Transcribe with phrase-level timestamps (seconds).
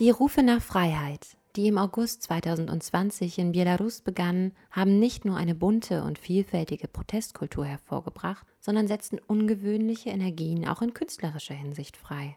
[0.00, 5.56] Die Rufe nach Freiheit, die im August 2020 in Belarus begannen, haben nicht nur eine
[5.56, 12.36] bunte und vielfältige Protestkultur hervorgebracht, sondern setzten ungewöhnliche Energien auch in künstlerischer Hinsicht frei.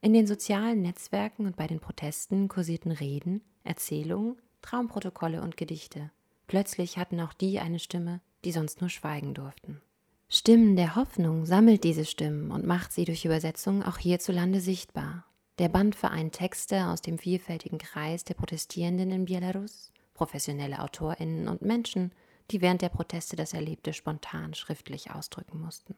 [0.00, 6.10] In den sozialen Netzwerken und bei den Protesten kursierten Reden, Erzählungen, Traumprotokolle und Gedichte.
[6.48, 9.80] Plötzlich hatten auch die eine Stimme, die sonst nur schweigen durften.
[10.28, 15.24] Stimmen der Hoffnung sammelt diese Stimmen und macht sie durch Übersetzung auch hierzulande sichtbar.
[15.60, 21.60] Der Band vereint Texte aus dem vielfältigen Kreis der Protestierenden in Belarus, professionelle AutorInnen und
[21.60, 22.12] Menschen,
[22.50, 25.96] die während der Proteste das Erlebte spontan schriftlich ausdrücken mussten.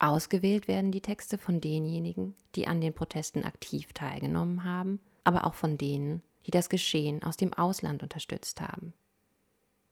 [0.00, 5.54] Ausgewählt werden die Texte von denjenigen, die an den Protesten aktiv teilgenommen haben, aber auch
[5.54, 8.92] von denen, die das Geschehen aus dem Ausland unterstützt haben.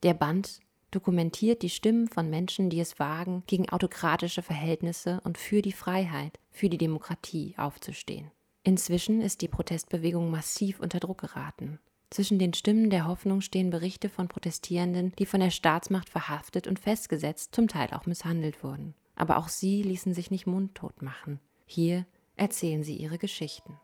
[0.03, 0.59] Der Band
[0.91, 6.41] dokumentiert die Stimmen von Menschen, die es wagen, gegen autokratische Verhältnisse und für die Freiheit,
[6.51, 8.33] für die Demokratie aufzustehen.
[8.69, 11.79] Inzwischen ist die Protestbewegung massiv unter Druck geraten.
[12.11, 16.79] Zwischen den Stimmen der Hoffnung stehen Berichte von Protestierenden, die von der Staatsmacht verhaftet und
[16.79, 18.93] festgesetzt, zum Teil auch misshandelt wurden.
[19.17, 21.41] Aber auch sie ließen sich nicht mundtot machen.
[21.65, 22.05] Hier
[22.37, 23.81] erzählen sie ihre Geschichten.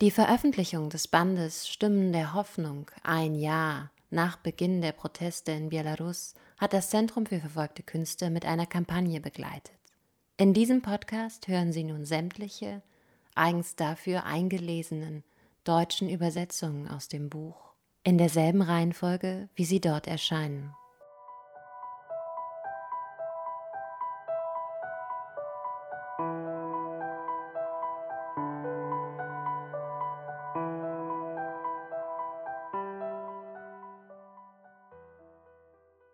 [0.00, 6.34] Die Veröffentlichung des Bandes Stimmen der Hoffnung ein Jahr nach Beginn der Proteste in Belarus
[6.58, 9.74] hat das Zentrum für verfolgte Künste mit einer Kampagne begleitet.
[10.36, 12.82] In diesem Podcast hören Sie nun sämtliche,
[13.34, 15.24] eigens dafür eingelesenen
[15.64, 17.72] deutschen Übersetzungen aus dem Buch,
[18.04, 20.74] in derselben Reihenfolge, wie sie dort erscheinen.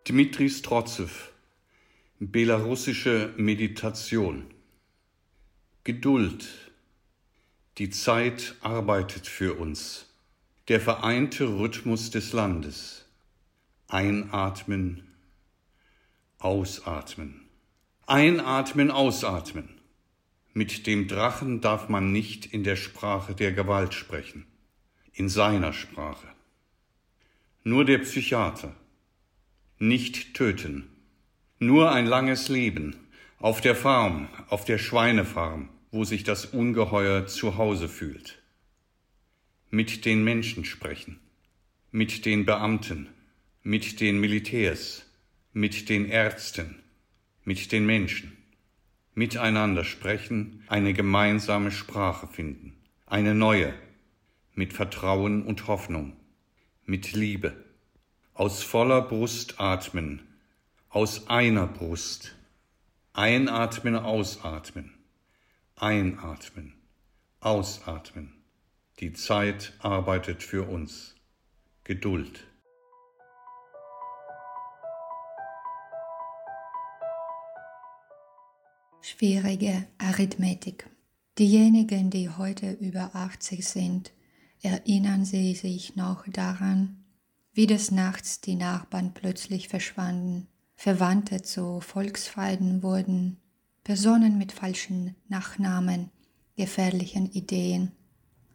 [0.09, 1.11] Dmitri Strotzew
[2.19, 4.47] Belarussische Meditation
[5.83, 6.47] Geduld
[7.77, 10.07] Die Zeit arbeitet für uns.
[10.67, 13.05] Der vereinte Rhythmus des Landes.
[13.87, 15.03] Einatmen,
[16.39, 17.41] ausatmen.
[18.07, 19.79] Einatmen, ausatmen.
[20.53, 24.47] Mit dem Drachen darf man nicht in der Sprache der Gewalt sprechen,
[25.13, 26.29] in seiner Sprache.
[27.63, 28.75] Nur der Psychiater
[29.81, 30.89] nicht töten.
[31.57, 32.97] Nur ein langes Leben,
[33.39, 38.41] auf der Farm, auf der Schweinefarm, wo sich das Ungeheuer zu Hause fühlt.
[39.69, 41.21] Mit den Menschen sprechen,
[41.91, 43.07] mit den Beamten,
[43.63, 45.05] mit den Militärs,
[45.53, 46.83] mit den Ärzten,
[47.45, 48.37] mit den Menschen.
[49.13, 52.75] Miteinander sprechen, eine gemeinsame Sprache finden,
[53.05, 53.73] eine neue,
[54.55, 56.17] mit Vertrauen und Hoffnung,
[56.85, 57.68] mit Liebe
[58.39, 60.21] aus voller Brust atmen,
[60.87, 62.37] aus einer Brust.
[63.11, 64.93] Einatmen, ausatmen,
[65.75, 66.73] einatmen,
[67.41, 68.31] ausatmen.
[69.01, 71.15] Die Zeit arbeitet für uns.
[71.83, 72.47] Geduld.
[79.01, 80.89] Schwierige Arithmetik.
[81.37, 84.13] Diejenigen, die heute über 80 sind,
[84.61, 86.98] erinnern sie sich noch daran,
[87.59, 90.47] wie des Nachts die Nachbarn plötzlich verschwanden,
[90.77, 93.35] Verwandte zu Volksfeinden wurden,
[93.83, 96.09] Personen mit falschen Nachnamen,
[96.55, 97.91] gefährlichen Ideen,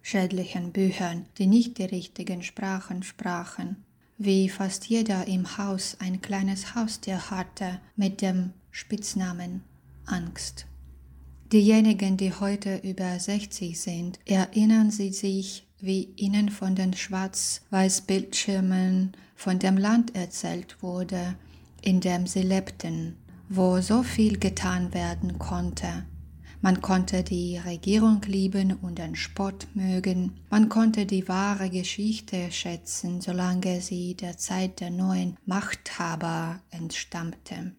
[0.00, 3.84] schädlichen Büchern, die nicht die richtigen Sprachen sprachen,
[4.16, 9.64] wie fast jeder im Haus ein kleines Haustier hatte mit dem Spitznamen
[10.06, 10.64] Angst.
[11.52, 19.58] Diejenigen, die heute über 60 sind, erinnern sie sich wie ihnen von den Schwarz-Weiß-Bildschirmen von
[19.58, 21.34] dem Land erzählt wurde,
[21.82, 23.18] in dem sie lebten,
[23.48, 26.06] wo so viel getan werden konnte.
[26.62, 33.20] Man konnte die Regierung lieben und den Spott mögen, man konnte die wahre Geschichte schätzen,
[33.20, 37.72] solange sie der Zeit der neuen Machthaber entstammte.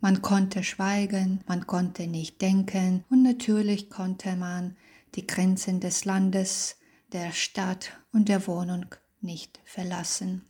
[0.00, 4.76] Man konnte schweigen, man konnte nicht denken und natürlich konnte man
[5.16, 6.77] die Grenzen des Landes
[7.12, 8.86] der Stadt und der Wohnung
[9.20, 10.44] nicht verlassen.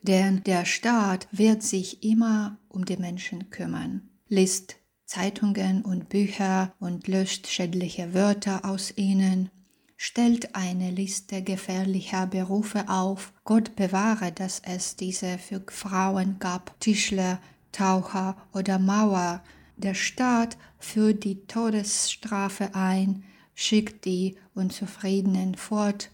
[0.00, 7.08] Denn der Staat wird sich immer um die Menschen kümmern, liest Zeitungen und Bücher und
[7.08, 9.50] löscht schädliche Wörter aus ihnen,
[9.96, 13.32] stellt eine Liste gefährlicher Berufe auf.
[13.44, 17.40] Gott bewahre, dass es diese für Frauen gab, Tischler,
[17.72, 19.42] Taucher oder Mauer.
[19.76, 23.24] Der Staat führt die Todesstrafe ein,
[23.60, 26.10] schickt die Unzufriedenen fort.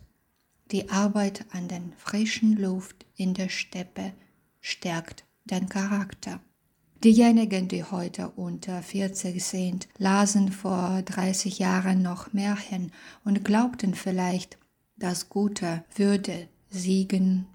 [0.70, 4.14] Die Arbeit an der frischen Luft in der Steppe
[4.62, 6.41] stärkt den Charakter.
[7.05, 12.93] Diejenigen, die heute unter 40 sind, lasen vor 30 Jahren noch Märchen
[13.26, 14.56] und glaubten vielleicht,
[14.96, 17.46] das Gute würde siegen.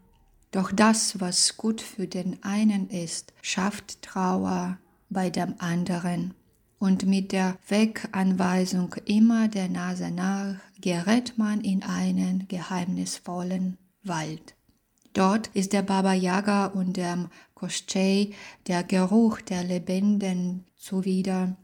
[0.51, 4.77] Doch das, was gut für den einen ist, schafft Trauer
[5.09, 6.35] bei dem anderen.
[6.79, 14.55] Und mit der Weganweisung immer der Nase nach gerät man in einen geheimnisvollen Wald.
[15.13, 18.31] Dort ist der Baba Yaga und dem Koschei
[18.67, 21.57] der Geruch der Lebenden zuwider.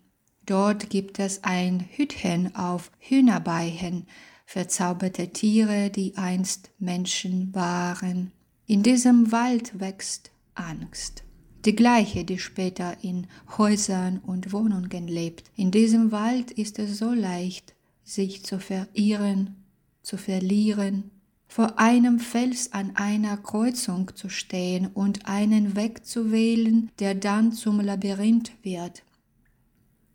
[0.45, 4.07] Dort gibt es ein Hütchen auf Hühnerbeichen,
[4.45, 8.31] verzauberte Tiere, die einst Menschen waren.
[8.67, 11.24] In diesem Wald wächst Angst.
[11.65, 13.25] Die gleiche, die später in
[13.57, 15.49] Häusern und Wohnungen lebt.
[15.55, 17.73] In diesem Wald ist es so leicht,
[18.03, 19.55] sich zu verirren,
[20.03, 21.09] zu verlieren,
[21.47, 27.51] vor einem Fels an einer Kreuzung zu stehen und einen Weg zu wählen, der dann
[27.51, 29.03] zum Labyrinth wird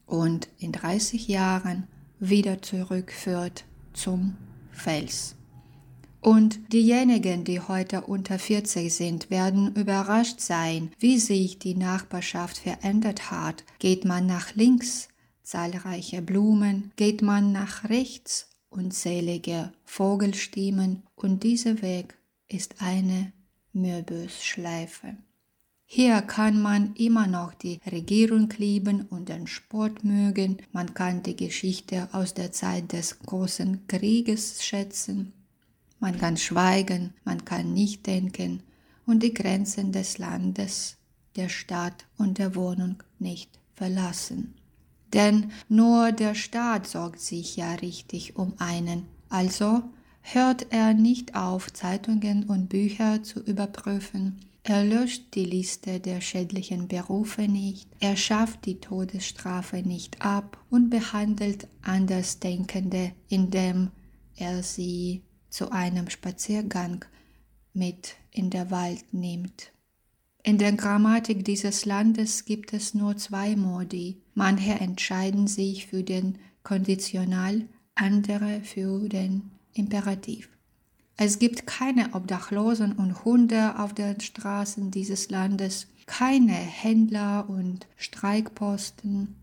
[0.06, 1.88] und in 30 Jahren
[2.19, 4.37] wieder zurückführt zum
[4.70, 5.35] Fels.
[6.20, 13.31] Und diejenigen, die heute unter 40 sind, werden überrascht sein, wie sich die Nachbarschaft verändert
[13.31, 13.64] hat.
[13.78, 15.08] Geht man nach links,
[15.43, 22.19] zahlreiche Blumen, geht man nach rechts, unzählige Vogelstimmen und dieser Weg
[22.49, 23.32] ist eine
[23.72, 25.17] Möbiusschleife.
[25.84, 31.34] Hier kann man immer noch die Regierung lieben und den Sport mögen, man kann die
[31.34, 35.32] Geschichte aus der Zeit des großen Krieges schätzen,
[36.00, 38.62] man kann schweigen, man kann nicht denken
[39.06, 40.97] und die Grenzen des Landes,
[41.37, 44.55] der Stadt und der Wohnung nicht verlassen.
[45.12, 49.06] Denn nur der Staat sorgt sich ja richtig um einen.
[49.29, 49.82] Also
[50.23, 54.41] hört er nicht auf, Zeitungen und Bücher zu überprüfen.
[54.62, 60.91] Er löscht die Liste der schädlichen Berufe nicht, er schafft die Todesstrafe nicht ab und
[60.91, 63.91] behandelt Andersdenkende, indem
[64.37, 67.05] er sie zu einem Spaziergang
[67.73, 69.73] mit in der Wald nimmt.
[70.43, 74.23] In der Grammatik dieses Landes gibt es nur zwei Modi.
[74.35, 80.49] Manche entscheiden sich für den Konditional, andere für den Imperativ.
[81.17, 89.37] Es gibt keine Obdachlosen und Hunde auf den Straßen dieses Landes, keine Händler und Streikposten,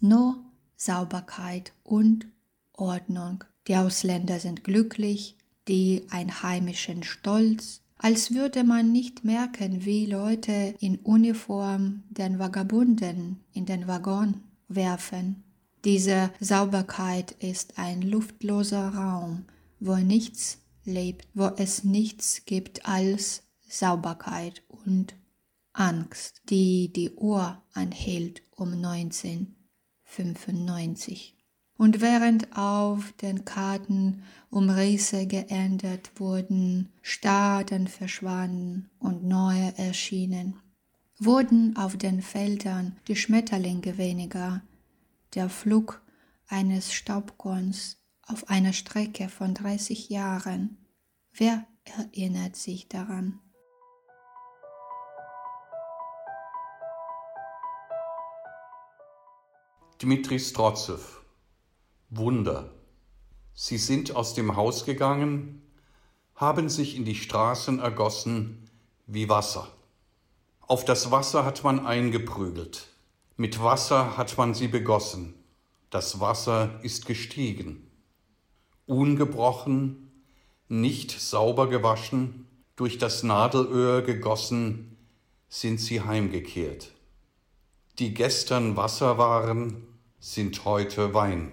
[0.00, 0.36] nur
[0.76, 2.28] Sauberkeit und
[2.72, 3.42] Ordnung.
[3.66, 5.36] Die Ausländer sind glücklich,
[5.68, 13.66] die Einheimischen stolz, als würde man nicht merken, wie Leute in Uniform den Vagabunden in
[13.66, 15.44] den Waggon werfen.
[15.84, 19.44] Diese Sauberkeit ist ein luftloser Raum,
[19.80, 25.14] wo nichts lebt, wo es nichts gibt als Sauberkeit und
[25.72, 31.36] Angst, die die Uhr anhält um 1995.
[31.76, 40.60] Und während auf den Karten Umrisse geändert wurden, Staaten verschwanden und neue erschienen,
[41.18, 44.62] wurden auf den Feldern die Schmetterlinge weniger,
[45.34, 46.00] der Flug
[46.46, 50.78] eines Staubkorns auf einer Strecke von 30 Jahren.
[51.32, 53.40] Wer erinnert sich daran?
[60.00, 61.23] Dmitri Strotzew
[62.16, 62.70] Wunder.
[63.54, 65.62] Sie sind aus dem Haus gegangen,
[66.36, 68.68] haben sich in die Straßen ergossen
[69.06, 69.68] wie Wasser.
[70.60, 72.88] Auf das Wasser hat man eingeprügelt,
[73.36, 75.34] mit Wasser hat man sie begossen,
[75.90, 77.90] das Wasser ist gestiegen.
[78.86, 80.10] Ungebrochen,
[80.68, 84.96] nicht sauber gewaschen, durch das Nadelöhr gegossen,
[85.48, 86.90] sind sie heimgekehrt.
[87.98, 89.86] Die gestern Wasser waren,
[90.18, 91.52] sind heute Wein.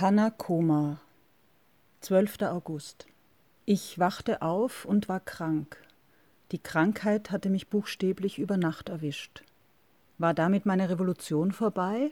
[0.00, 0.98] Hanna Koma
[2.00, 2.40] 12.
[2.44, 3.06] August
[3.66, 5.76] Ich wachte auf und war krank.
[6.52, 9.42] Die Krankheit hatte mich buchstäblich über Nacht erwischt.
[10.16, 12.10] War damit meine Revolution vorbei?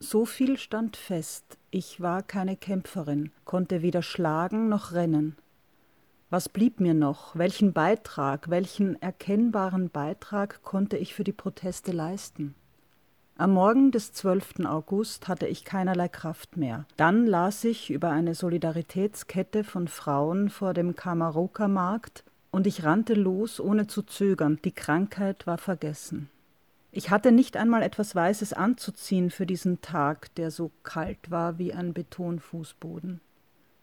[0.00, 5.36] So viel stand fest, ich war keine Kämpferin, konnte weder schlagen noch rennen.
[6.28, 7.36] Was blieb mir noch?
[7.36, 12.56] Welchen Beitrag, welchen erkennbaren Beitrag konnte ich für die Proteste leisten?
[13.38, 14.64] Am Morgen des 12.
[14.64, 16.86] August hatte ich keinerlei Kraft mehr.
[16.96, 23.60] Dann las ich über eine Solidaritätskette von Frauen vor dem Kamaroka-Markt und ich rannte los,
[23.60, 24.58] ohne zu zögern.
[24.64, 26.30] Die Krankheit war vergessen.
[26.92, 31.74] Ich hatte nicht einmal etwas Weißes anzuziehen für diesen Tag, der so kalt war wie
[31.74, 33.20] ein Betonfußboden.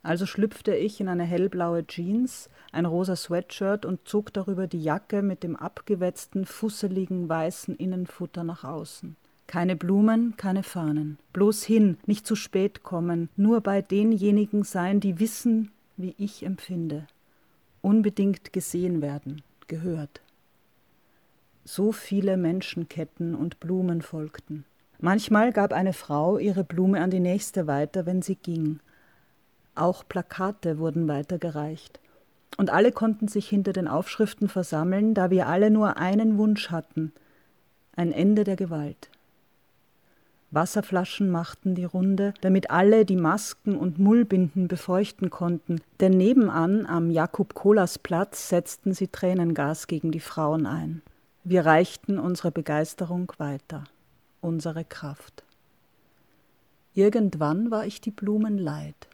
[0.01, 5.21] Also schlüpfte ich in eine hellblaue Jeans, ein rosa Sweatshirt und zog darüber die Jacke
[5.21, 9.15] mit dem abgewetzten, fusseligen, weißen Innenfutter nach außen.
[9.47, 11.17] Keine Blumen, keine Fahnen.
[11.33, 17.07] Bloß hin, nicht zu spät kommen, nur bei denjenigen sein, die wissen, wie ich empfinde.
[17.81, 20.21] Unbedingt gesehen werden, gehört.
[21.65, 24.65] So viele Menschenketten und Blumen folgten.
[24.99, 28.79] Manchmal gab eine Frau ihre Blume an die nächste weiter, wenn sie ging.
[29.75, 31.99] Auch Plakate wurden weitergereicht.
[32.57, 37.11] Und alle konnten sich hinter den Aufschriften versammeln, da wir alle nur einen Wunsch hatten
[37.95, 39.09] ein Ende der Gewalt.
[40.53, 47.09] Wasserflaschen machten die Runde, damit alle die Masken und Mullbinden befeuchten konnten, denn nebenan am
[47.09, 51.01] Jakob-Kolas-Platz setzten sie Tränengas gegen die Frauen ein.
[51.43, 53.83] Wir reichten unsere Begeisterung weiter,
[54.41, 55.43] unsere Kraft.
[56.93, 59.07] Irgendwann war ich die Blumen leid.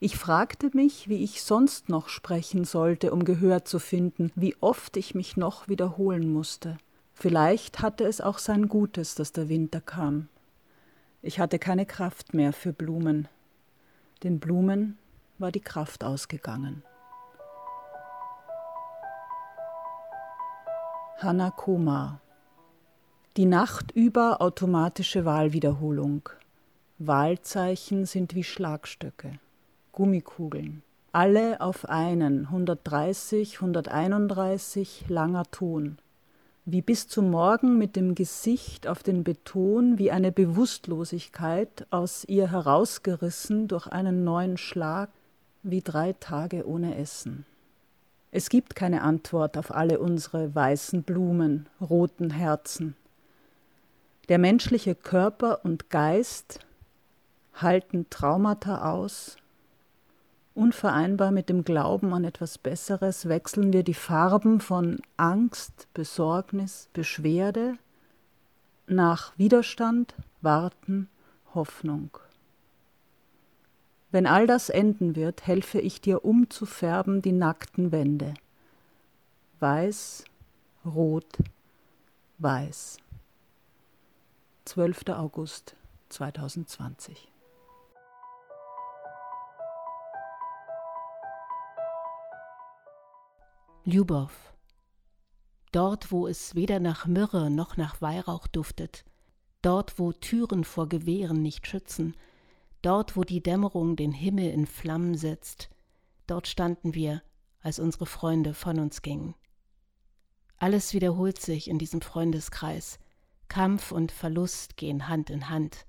[0.00, 4.96] Ich fragte mich, wie ich sonst noch sprechen sollte, um Gehör zu finden, wie oft
[4.96, 6.78] ich mich noch wiederholen musste.
[7.12, 10.28] Vielleicht hatte es auch sein Gutes, dass der Winter kam.
[11.22, 13.28] Ich hatte keine Kraft mehr für Blumen.
[14.22, 14.96] Den Blumen
[15.38, 16.82] war die Kraft ausgegangen.
[21.18, 22.20] Hanna Kumar
[23.36, 26.30] Die Nacht über automatische Wahlwiederholung.
[26.98, 29.38] Wahlzeichen sind wie Schlagstöcke.
[29.92, 30.82] Gummikugeln.
[31.12, 35.98] Alle auf einen, 130, 131, langer Ton.
[36.72, 42.52] Wie bis zum Morgen mit dem Gesicht auf den Beton, wie eine Bewusstlosigkeit aus ihr
[42.52, 45.10] herausgerissen durch einen neuen Schlag,
[45.64, 47.44] wie drei Tage ohne Essen.
[48.30, 52.94] Es gibt keine Antwort auf alle unsere weißen Blumen, roten Herzen.
[54.28, 56.60] Der menschliche Körper und Geist
[57.52, 59.38] halten Traumata aus,
[60.60, 67.78] Unvereinbar mit dem Glauben an etwas Besseres wechseln wir die Farben von Angst, Besorgnis, Beschwerde
[68.86, 71.08] nach Widerstand, Warten,
[71.54, 72.10] Hoffnung.
[74.10, 78.34] Wenn all das enden wird, helfe ich dir umzufärben die nackten Wände.
[79.60, 80.24] Weiß,
[80.84, 81.38] rot,
[82.36, 82.98] weiß.
[84.66, 85.08] 12.
[85.08, 85.74] August
[86.10, 87.29] 2020
[93.86, 94.28] Ljubow.
[95.72, 99.06] Dort, wo es weder nach Myrrhe noch nach Weihrauch duftet,
[99.62, 102.14] dort, wo Türen vor Gewehren nicht schützen,
[102.82, 105.70] dort, wo die Dämmerung den Himmel in Flammen setzt,
[106.26, 107.22] dort standen wir,
[107.62, 109.34] als unsere Freunde von uns gingen.
[110.58, 112.98] Alles wiederholt sich in diesem Freundeskreis,
[113.48, 115.86] Kampf und Verlust gehen Hand in Hand,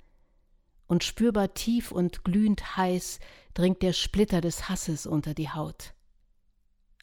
[0.87, 3.19] und spürbar tief und glühend heiß
[3.53, 5.93] dringt der Splitter des Hasses unter die Haut.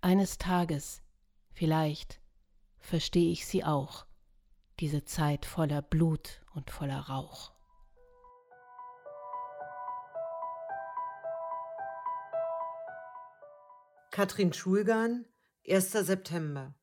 [0.01, 1.03] Eines Tages,
[1.51, 2.21] vielleicht,
[2.79, 4.07] verstehe ich sie auch,
[4.79, 7.53] diese Zeit voller Blut und voller Rauch.
[14.13, 15.25] Katrin Schulgan,
[15.69, 15.91] 1.
[15.91, 16.75] September.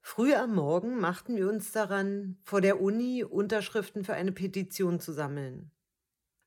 [0.00, 5.12] Früh am Morgen machten wir uns daran, vor der Uni Unterschriften für eine Petition zu
[5.12, 5.70] sammeln.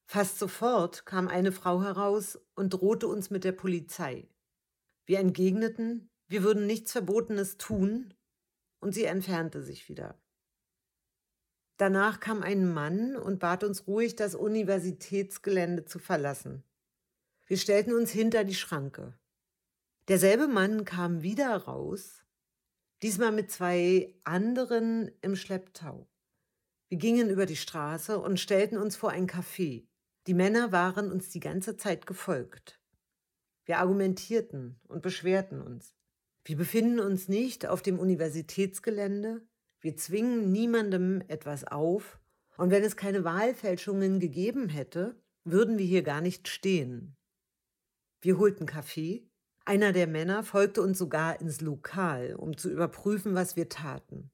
[0.06, 4.30] Fast sofort kam eine Frau heraus und drohte uns mit der Polizei.
[5.08, 8.14] Wir entgegneten, wir würden nichts Verbotenes tun,
[8.80, 10.22] und sie entfernte sich wieder.
[11.78, 16.64] Danach kam ein Mann und bat uns ruhig, das Universitätsgelände zu verlassen.
[17.46, 19.18] Wir stellten uns hinter die Schranke.
[20.10, 22.26] Derselbe Mann kam wieder raus,
[23.02, 26.10] diesmal mit zwei anderen im Schlepptau.
[26.90, 29.88] Wir gingen über die Straße und stellten uns vor ein Café.
[30.28, 32.76] Die Männer waren uns die ganze Zeit gefolgt.
[33.68, 35.94] Wir argumentierten und beschwerten uns.
[36.46, 39.46] Wir befinden uns nicht auf dem Universitätsgelände,
[39.82, 42.20] wir zwingen niemandem etwas auf,
[42.56, 47.16] und wenn es keine Wahlfälschungen gegeben hätte, würden wir hier gar nicht stehen.
[48.22, 49.30] Wir holten Kaffee,
[49.66, 54.32] einer der Männer folgte uns sogar ins Lokal, um zu überprüfen, was wir taten.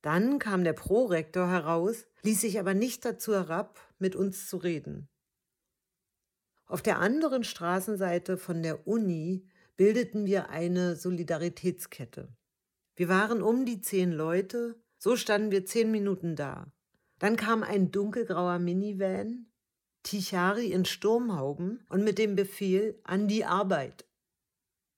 [0.00, 5.08] Dann kam der Prorektor heraus, ließ sich aber nicht dazu herab, mit uns zu reden.
[6.66, 12.34] Auf der anderen Straßenseite von der Uni bildeten wir eine Solidaritätskette.
[12.96, 16.72] Wir waren um die zehn Leute, so standen wir zehn Minuten da.
[17.18, 19.46] Dann kam ein dunkelgrauer Minivan,
[20.02, 24.06] Tichari in Sturmhauben und mit dem Befehl an die Arbeit.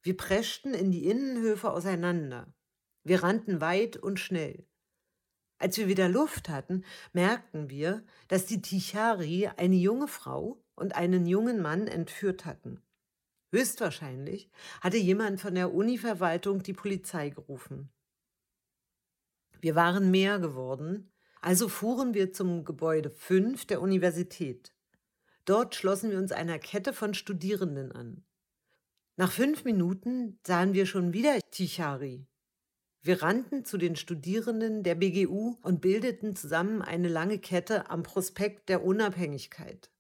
[0.03, 2.55] Wir preschten in die Innenhöfe auseinander.
[3.03, 4.67] Wir rannten weit und schnell.
[5.59, 11.27] Als wir wieder Luft hatten, merkten wir, dass die Tichari eine junge Frau und einen
[11.27, 12.81] jungen Mann entführt hatten.
[13.51, 17.91] Höchstwahrscheinlich hatte jemand von der Univerwaltung die Polizei gerufen.
[19.61, 24.73] Wir waren mehr geworden, also fuhren wir zum Gebäude 5 der Universität.
[25.45, 28.25] Dort schlossen wir uns einer Kette von Studierenden an.
[29.17, 32.27] Nach fünf Minuten sahen wir schon wieder Tichari.
[33.01, 38.69] Wir rannten zu den Studierenden der BGU und bildeten zusammen eine lange Kette am Prospekt
[38.69, 39.91] der Unabhängigkeit.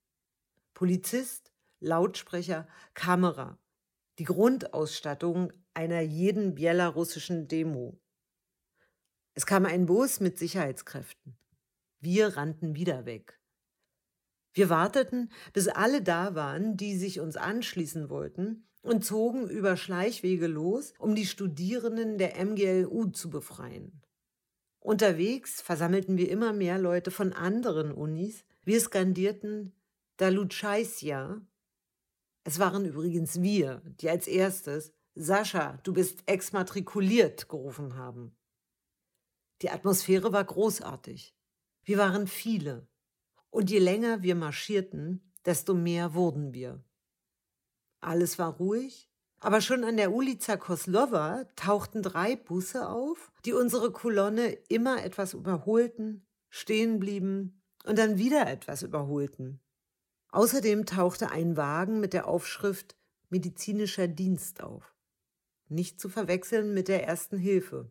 [0.76, 3.58] Polizist, Lautsprecher, Kamera.
[4.18, 7.98] Die Grundausstattung einer jeden belarussischen Demo.
[9.32, 11.38] Es kam ein Bus mit Sicherheitskräften.
[12.00, 13.40] Wir rannten wieder weg.
[14.52, 20.46] Wir warteten, bis alle da waren, die sich uns anschließen wollten, und zogen über Schleichwege
[20.46, 24.02] los, um die Studierenden der MGLU zu befreien.
[24.80, 28.44] Unterwegs versammelten wir immer mehr Leute von anderen Unis.
[28.62, 29.72] Wir skandierten
[30.16, 31.40] Dalutscheißja.
[32.44, 38.36] Es waren übrigens wir, die als erstes Sascha, du bist exmatrikuliert gerufen haben.
[39.62, 41.34] Die Atmosphäre war großartig.
[41.84, 42.88] Wir waren viele.
[43.50, 46.84] Und je länger wir marschierten, desto mehr wurden wir.
[48.00, 53.92] Alles war ruhig, aber schon an der Ulica Koslova tauchten drei Busse auf, die unsere
[53.92, 59.60] Kolonne immer etwas überholten, stehen blieben und dann wieder etwas überholten.
[60.36, 62.94] Außerdem tauchte ein Wagen mit der Aufschrift
[63.30, 64.94] Medizinischer Dienst auf.
[65.70, 67.90] Nicht zu verwechseln mit der ersten Hilfe.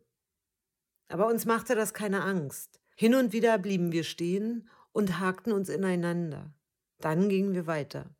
[1.08, 2.78] Aber uns machte das keine Angst.
[2.94, 6.54] Hin und wieder blieben wir stehen und hakten uns ineinander.
[7.00, 8.14] Dann gingen wir weiter.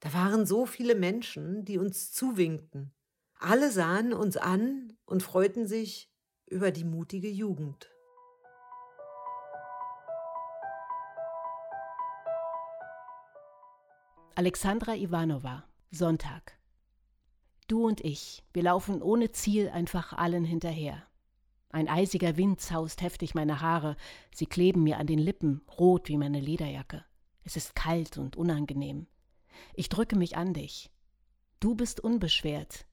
[0.00, 2.92] Da waren so viele Menschen, die uns zuwinkten.
[3.38, 6.12] Alle sahen uns an und freuten sich
[6.44, 7.90] über die mutige Jugend.
[14.38, 16.58] Alexandra Ivanova, Sonntag.
[17.68, 21.02] Du und ich, wir laufen ohne Ziel einfach allen hinterher.
[21.70, 23.96] Ein eisiger Wind zaust heftig meine Haare,
[24.34, 27.02] sie kleben mir an den Lippen, rot wie meine Lederjacke.
[27.44, 29.06] Es ist kalt und unangenehm.
[29.72, 30.90] Ich drücke mich an dich.
[31.58, 32.84] Du bist unbeschwert,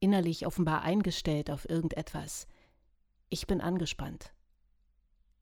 [0.00, 2.48] innerlich offenbar eingestellt auf irgendetwas.
[3.28, 4.32] Ich bin angespannt.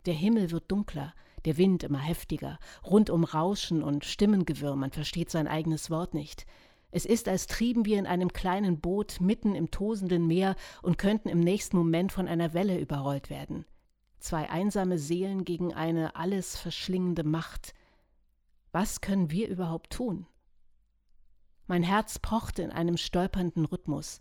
[0.06, 1.14] Der Himmel wird dunkler,
[1.46, 6.44] der Wind immer heftiger, rundum Rauschen und Stimmengewirr, man versteht sein eigenes Wort nicht.
[6.90, 11.28] Es ist, als trieben wir in einem kleinen Boot mitten im tosenden Meer und könnten
[11.28, 13.64] im nächsten Moment von einer Welle überrollt werden.
[14.18, 17.74] Zwei einsame Seelen gegen eine alles verschlingende Macht.
[18.72, 20.26] Was können wir überhaupt tun?
[21.66, 24.20] Mein Herz pochte in einem stolpernden Rhythmus.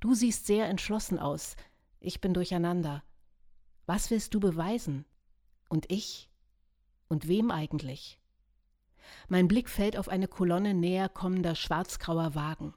[0.00, 1.56] Du siehst sehr entschlossen aus.
[2.00, 3.02] Ich bin durcheinander.
[3.86, 5.04] Was willst du beweisen?
[5.68, 6.29] Und ich?
[7.10, 8.20] Und wem eigentlich?
[9.28, 12.72] Mein Blick fällt auf eine Kolonne näher kommender schwarzgrauer Wagen.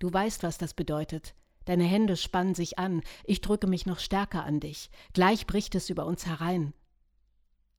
[0.00, 1.36] Du weißt, was das bedeutet.
[1.66, 4.90] Deine Hände spannen sich an, ich drücke mich noch stärker an dich.
[5.12, 6.74] Gleich bricht es über uns herein.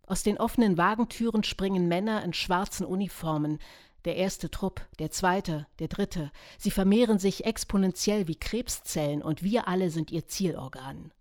[0.03, 3.59] Aus den offenen Wagentüren springen Männer in schwarzen Uniformen.
[4.05, 6.31] Der erste Trupp, der zweite, der dritte.
[6.57, 11.11] Sie vermehren sich exponentiell wie Krebszellen und wir alle sind ihr Zielorgan.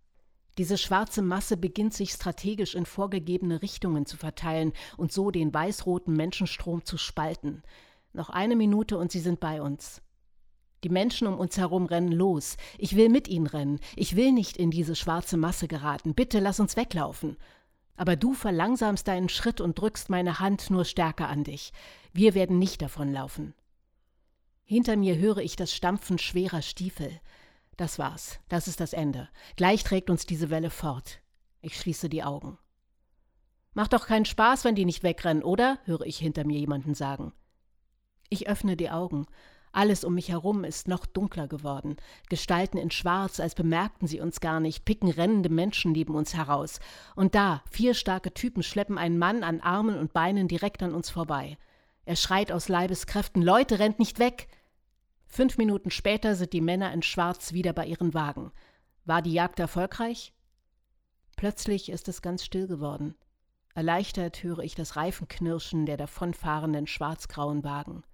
[0.59, 6.15] Diese schwarze Masse beginnt sich strategisch in vorgegebene Richtungen zu verteilen und so den weiß-roten
[6.15, 7.63] Menschenstrom zu spalten.
[8.13, 10.01] Noch eine Minute und sie sind bei uns.
[10.85, 12.57] Die Menschen um uns herum rennen los.
[12.79, 13.81] Ich will mit ihnen rennen.
[13.97, 16.15] Ich will nicht in diese schwarze Masse geraten.
[16.15, 17.37] Bitte lass uns weglaufen.
[17.97, 21.73] Aber du verlangsamst deinen Schritt und drückst meine Hand nur stärker an dich.
[22.13, 23.55] Wir werden nicht davonlaufen.
[24.65, 27.21] Hinter mir höre ich das Stampfen schwerer Stiefel.
[27.77, 28.39] Das war's.
[28.49, 29.29] Das ist das Ende.
[29.57, 31.21] Gleich trägt uns diese Welle fort.
[31.61, 32.59] Ich schließe die Augen.
[33.75, 35.79] Macht doch keinen Spaß, wenn die nicht wegrennen, oder?
[35.85, 37.33] höre ich hinter mir jemanden sagen.
[38.31, 39.27] Ich öffne die Augen.
[39.73, 41.97] Alles um mich herum ist noch dunkler geworden.
[42.31, 46.81] Gestalten in Schwarz, als bemerkten sie uns gar nicht, picken rennende Menschen neben uns heraus.
[47.15, 51.11] Und da, vier starke Typen schleppen einen Mann an Armen und Beinen direkt an uns
[51.11, 51.59] vorbei.
[52.07, 54.49] Er schreit aus Leibeskräften: Leute, rennt nicht weg!
[55.27, 58.53] Fünf Minuten später sind die Männer in Schwarz wieder bei ihren Wagen.
[59.05, 60.33] War die Jagd erfolgreich?
[61.37, 63.15] Plötzlich ist es ganz still geworden.
[63.75, 68.05] Erleichtert höre ich das Reifenknirschen der davonfahrenden schwarzgrauen Wagen.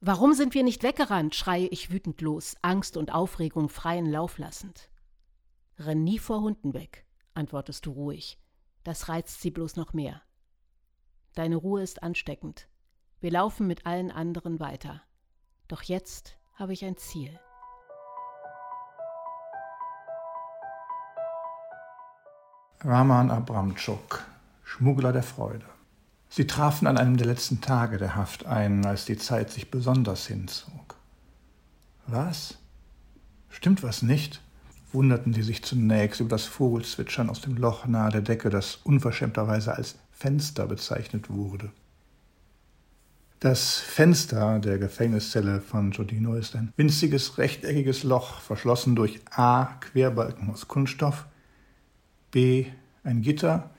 [0.00, 1.34] Warum sind wir nicht weggerannt?
[1.34, 4.88] schreie ich wütend los, Angst und Aufregung freien Lauf lassend.
[5.76, 8.38] Renn nie vor Hunden weg, antwortest du ruhig.
[8.84, 10.22] Das reizt sie bloß noch mehr.
[11.34, 12.68] Deine Ruhe ist ansteckend.
[13.20, 15.02] Wir laufen mit allen anderen weiter.
[15.68, 17.38] Doch jetzt habe ich ein Ziel.
[22.80, 24.24] Raman Abramczuk,
[24.64, 25.66] Schmuggler der Freude.
[26.30, 30.26] Sie trafen an einem der letzten Tage der Haft ein, als die Zeit sich besonders
[30.26, 30.96] hinzog.
[32.06, 32.56] Was?
[33.50, 34.40] Stimmt was nicht?
[34.90, 39.74] wunderten sie sich zunächst über das Vogelzwitschern aus dem Loch nahe der Decke, das unverschämterweise
[39.74, 41.70] als Fenster bezeichnet wurde.
[43.40, 49.76] Das Fenster der Gefängniszelle von Giordino ist ein winziges rechteckiges Loch, verschlossen durch A.
[49.80, 51.24] Querbalken aus Kunststoff,
[52.32, 52.66] B.
[53.04, 53.70] ein Gitter,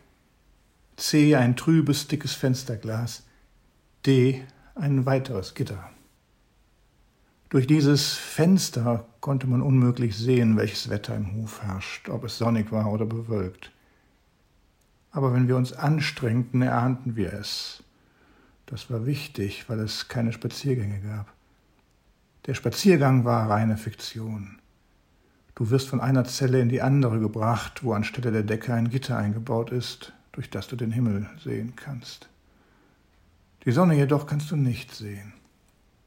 [0.95, 1.35] C.
[1.35, 3.23] ein trübes, dickes Fensterglas,
[4.05, 4.45] D.
[4.75, 5.89] ein weiteres Gitter.
[7.49, 12.71] Durch dieses Fenster konnte man unmöglich sehen, welches Wetter im Hof herrscht, ob es sonnig
[12.71, 13.73] war oder bewölkt.
[15.11, 17.83] Aber wenn wir uns anstrengten, erahnten wir es.
[18.69, 21.33] Das war wichtig, weil es keine Spaziergänge gab.
[22.45, 24.59] Der Spaziergang war reine Fiktion.
[25.55, 29.17] Du wirst von einer Zelle in die andere gebracht, wo anstelle der Decke ein Gitter
[29.17, 32.29] eingebaut ist, durch das du den Himmel sehen kannst.
[33.65, 35.33] Die Sonne jedoch kannst du nicht sehen.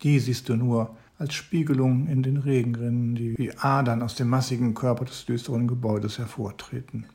[0.03, 4.75] Die siehst du nur als Spiegelung in den Regenrinnen, die wie Adern aus dem massigen
[4.75, 7.07] Körper des düsteren Gebäudes hervortreten.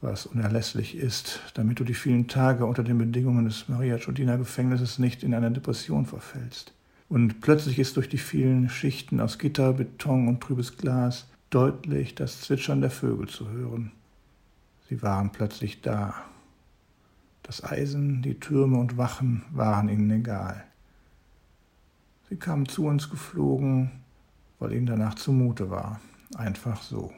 [0.00, 4.98] Was unerlässlich ist, damit du die vielen Tage unter den Bedingungen des Maria Giordina Gefängnisses
[5.00, 6.72] nicht in eine Depression verfällst.
[7.08, 12.42] Und plötzlich ist durch die vielen Schichten aus Gitter, Beton und trübes Glas deutlich das
[12.42, 13.90] Zwitschern der Vögel zu hören.
[14.88, 16.14] Sie waren plötzlich da.
[17.42, 20.64] Das Eisen, die Türme und Wachen waren ihnen egal.
[22.28, 23.90] Sie kamen zu uns geflogen,
[24.58, 26.00] weil ihnen danach zumute war.
[26.36, 27.12] Einfach so.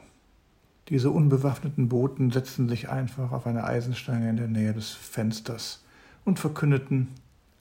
[0.91, 5.85] Diese unbewaffneten Boten setzten sich einfach auf eine Eisenstange in der Nähe des Fensters
[6.25, 7.07] und verkündeten,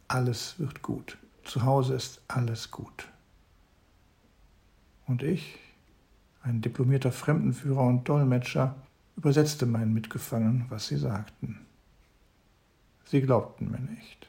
[0.09, 1.17] alles wird gut.
[1.45, 3.07] Zu Hause ist alles gut.
[5.07, 5.61] Und ich,
[6.43, 8.75] ein diplomierter Fremdenführer und Dolmetscher,
[9.17, 11.61] übersetzte meinen Mitgefangenen, was sie sagten.
[13.05, 14.29] Sie glaubten mir nicht.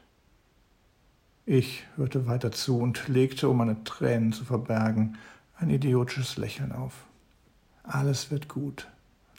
[1.44, 5.18] Ich hörte weiter zu und legte, um meine Tränen zu verbergen,
[5.56, 7.04] ein idiotisches Lächeln auf.
[7.82, 8.91] Alles wird gut.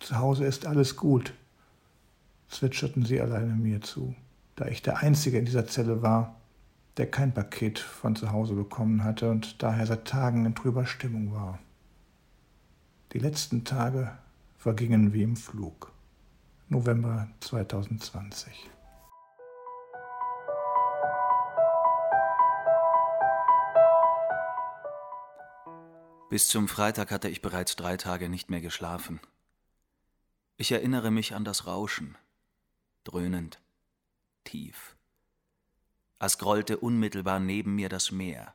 [0.03, 1.33] Zu Hause ist alles gut,
[2.49, 4.13] zwitscherten sie alleine mir zu,
[4.57, 6.35] da ich der Einzige in dieser Zelle war,
[6.97, 11.33] der kein Paket von zu Hause bekommen hatte und daher seit Tagen in trüber Stimmung
[11.33, 11.57] war.
[13.13, 14.11] Die letzten Tage
[14.57, 15.93] vergingen wie im Flug.
[16.67, 18.69] November 2020.
[26.29, 29.21] Bis zum Freitag hatte ich bereits drei Tage nicht mehr geschlafen.
[30.57, 32.15] Ich erinnere mich an das Rauschen,
[33.03, 33.59] dröhnend,
[34.43, 34.95] tief.
[36.19, 38.53] Es grollte unmittelbar neben mir das Meer.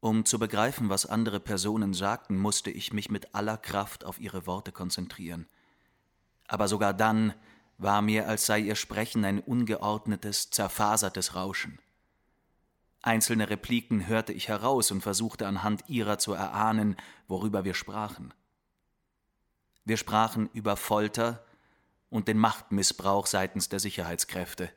[0.00, 4.46] Um zu begreifen, was andere Personen sagten, musste ich mich mit aller Kraft auf ihre
[4.46, 5.46] Worte konzentrieren.
[6.48, 7.34] Aber sogar dann
[7.78, 11.78] war mir, als sei ihr Sprechen ein ungeordnetes, zerfasertes Rauschen.
[13.00, 16.96] Einzelne Repliken hörte ich heraus und versuchte anhand ihrer zu erahnen,
[17.28, 18.34] worüber wir sprachen.
[19.88, 21.42] Wir sprachen über Folter
[22.10, 24.70] und den Machtmissbrauch seitens der Sicherheitskräfte.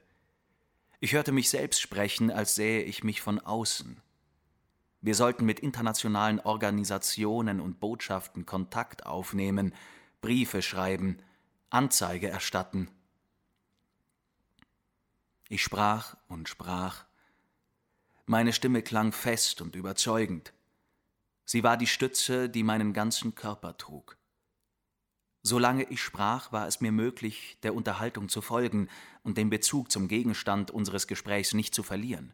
[1.01, 4.01] Ich hörte mich selbst sprechen, als sähe ich mich von außen.
[5.01, 9.75] Wir sollten mit internationalen Organisationen und Botschaften Kontakt aufnehmen,
[10.21, 11.17] Briefe schreiben,
[11.69, 12.89] Anzeige erstatten.
[15.49, 17.03] Ich sprach und sprach
[18.27, 20.53] meine Stimme klang fest und überzeugend.
[21.43, 24.15] Sie war die Stütze, die meinen ganzen Körper trug.
[25.43, 28.89] Solange ich sprach, war es mir möglich, der Unterhaltung zu folgen
[29.23, 32.33] und den Bezug zum Gegenstand unseres Gesprächs nicht zu verlieren.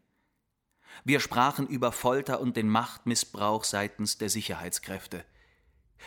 [1.03, 5.25] Wir sprachen über Folter und den Machtmissbrauch seitens der Sicherheitskräfte–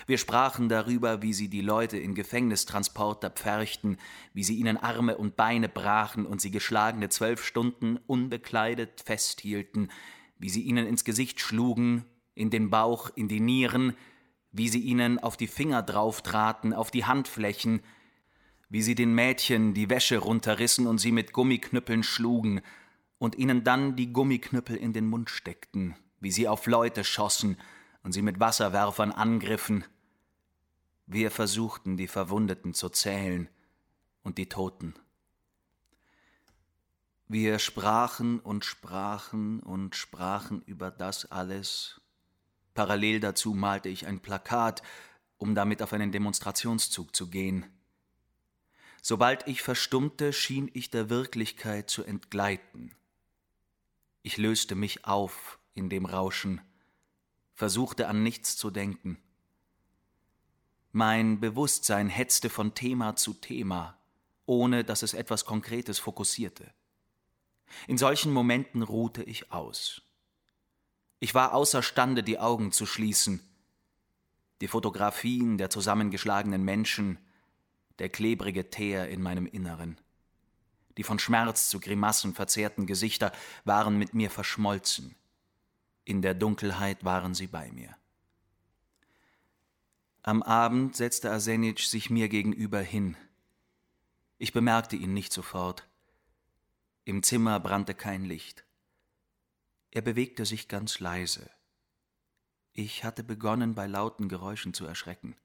[0.06, 3.98] wir sprachen darüber, wie sie die Leute in Gefängnistransporter pferchten,
[4.32, 9.90] wie sie ihnen Arme und Beine brachen und sie geschlagene zwölf Stunden unbekleidet festhielten,
[10.38, 13.94] wie sie ihnen ins Gesicht schlugen, in den Bauch, in die Nieren,
[14.52, 17.82] wie sie ihnen auf die Finger drauftraten, auf die Handflächen,
[18.68, 22.62] wie sie den Mädchen die Wäsche runterrissen und sie mit Gummiknüppeln schlugen
[23.18, 27.56] und ihnen dann die Gummiknüppel in den Mund steckten, wie sie auf Leute schossen
[28.02, 29.84] und sie mit Wasserwerfern angriffen.
[31.06, 33.48] Wir versuchten, die Verwundeten zu zählen
[34.22, 34.94] und die Toten.
[37.26, 42.00] Wir sprachen und sprachen und sprachen über das alles.
[42.74, 44.82] Parallel dazu malte ich ein Plakat,
[45.38, 47.66] um damit auf einen Demonstrationszug zu gehen.
[49.02, 52.94] Sobald ich verstummte, schien ich der Wirklichkeit zu entgleiten.
[54.22, 56.60] Ich löste mich auf in dem Rauschen
[57.60, 59.18] versuchte an nichts zu denken.
[60.92, 63.98] Mein Bewusstsein hetzte von Thema zu Thema,
[64.46, 66.72] ohne dass es etwas Konkretes fokussierte.
[67.86, 70.00] In solchen Momenten ruhte ich aus.
[71.20, 73.40] Ich war außerstande, die Augen zu schließen.
[74.62, 77.18] Die Fotografien der zusammengeschlagenen Menschen,
[77.98, 79.98] der klebrige Teer in meinem Inneren.
[80.96, 83.32] Die von Schmerz zu Grimassen verzerrten Gesichter
[83.64, 85.14] waren mit mir verschmolzen.
[86.04, 87.94] In der Dunkelheit waren sie bei mir.
[90.22, 93.16] Am Abend setzte Arsenic sich mir gegenüber hin.
[94.38, 95.86] Ich bemerkte ihn nicht sofort.
[97.04, 98.64] Im Zimmer brannte kein Licht.
[99.90, 101.50] Er bewegte sich ganz leise.
[102.72, 105.36] Ich hatte begonnen, bei lauten Geräuschen zu erschrecken.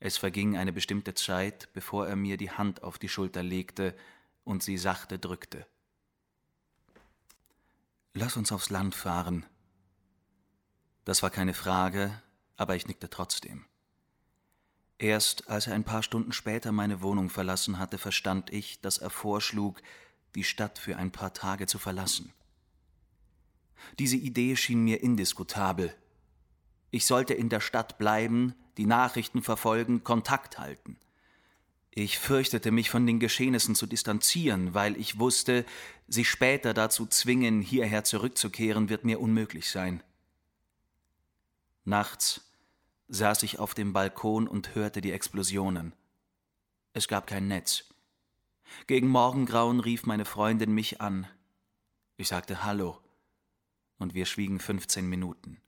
[0.00, 3.96] Es verging eine bestimmte Zeit, bevor er mir die Hand auf die Schulter legte
[4.44, 5.66] und sie sachte drückte.
[8.14, 9.44] Lass uns aufs Land fahren.
[11.04, 12.22] Das war keine Frage,
[12.56, 13.66] aber ich nickte trotzdem.
[14.98, 19.10] Erst als er ein paar Stunden später meine Wohnung verlassen hatte, verstand ich, dass er
[19.10, 19.80] vorschlug,
[20.34, 22.32] die Stadt für ein paar Tage zu verlassen.
[23.98, 25.94] Diese Idee schien mir indiskutabel.
[26.90, 30.96] Ich sollte in der Stadt bleiben, die Nachrichten verfolgen, Kontakt halten.
[31.90, 35.64] Ich fürchtete mich von den Geschehnissen zu distanzieren, weil ich wusste,
[36.06, 40.02] sie später dazu zwingen, hierher zurückzukehren, wird mir unmöglich sein.
[41.84, 42.42] Nachts
[43.08, 45.92] saß ich auf dem Balkon und hörte die Explosionen.
[46.92, 47.84] Es gab kein Netz.
[48.86, 51.26] Gegen Morgengrauen rief meine Freundin mich an.
[52.16, 53.00] Ich sagte Hallo,
[53.98, 55.60] und wir schwiegen 15 Minuten.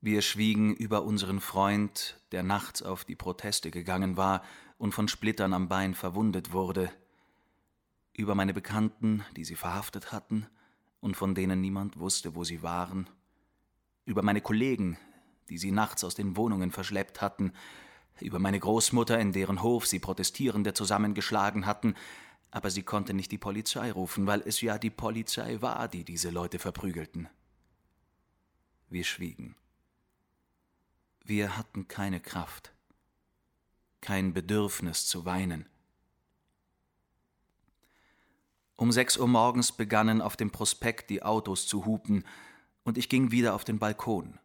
[0.00, 4.42] Wir schwiegen über unseren Freund, der nachts auf die Proteste gegangen war
[4.78, 6.90] und von Splittern am Bein verwundet wurde,
[8.12, 10.46] über meine Bekannten, die sie verhaftet hatten
[11.00, 13.08] und von denen niemand wusste, wo sie waren,
[14.04, 14.98] über meine Kollegen,
[15.48, 17.52] die sie nachts aus den Wohnungen verschleppt hatten,
[18.20, 21.94] über meine Großmutter, in deren Hof sie Protestierende zusammengeschlagen hatten,
[22.50, 26.30] aber sie konnte nicht die Polizei rufen, weil es ja die Polizei war, die diese
[26.30, 27.28] Leute verprügelten.
[28.88, 29.54] Wir schwiegen.
[31.24, 32.72] Wir hatten keine Kraft,
[34.00, 35.66] kein Bedürfnis zu weinen.
[38.76, 42.24] Um sechs Uhr morgens begannen auf dem Prospekt die Autos zu hupen,
[42.84, 44.38] und ich ging wieder auf den Balkon.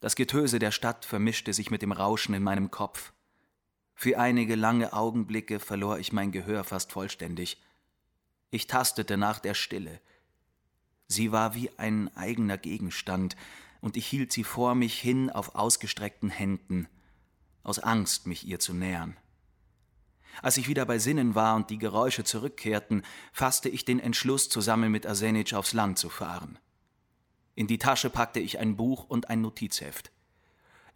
[0.00, 3.12] Das Getöse der Stadt vermischte sich mit dem Rauschen in meinem Kopf.
[3.98, 7.62] Für einige lange Augenblicke verlor ich mein Gehör fast vollständig.
[8.50, 10.00] Ich tastete nach der Stille.
[11.08, 13.36] Sie war wie ein eigener Gegenstand,
[13.80, 16.88] und ich hielt sie vor mich hin auf ausgestreckten Händen,
[17.62, 19.16] aus Angst, mich ihr zu nähern.
[20.42, 24.92] Als ich wieder bei Sinnen war und die Geräusche zurückkehrten, fasste ich den Entschluss, zusammen
[24.92, 26.58] mit Arsenic aufs Land zu fahren.
[27.54, 30.12] In die Tasche packte ich ein Buch und ein Notizheft.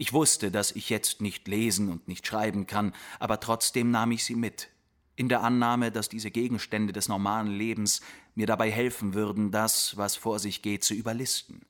[0.00, 4.24] Ich wusste, dass ich jetzt nicht lesen und nicht schreiben kann, aber trotzdem nahm ich
[4.24, 4.70] sie mit,
[5.14, 8.00] in der Annahme, dass diese Gegenstände des normalen Lebens
[8.34, 11.66] mir dabei helfen würden, das, was vor sich geht, zu überlisten.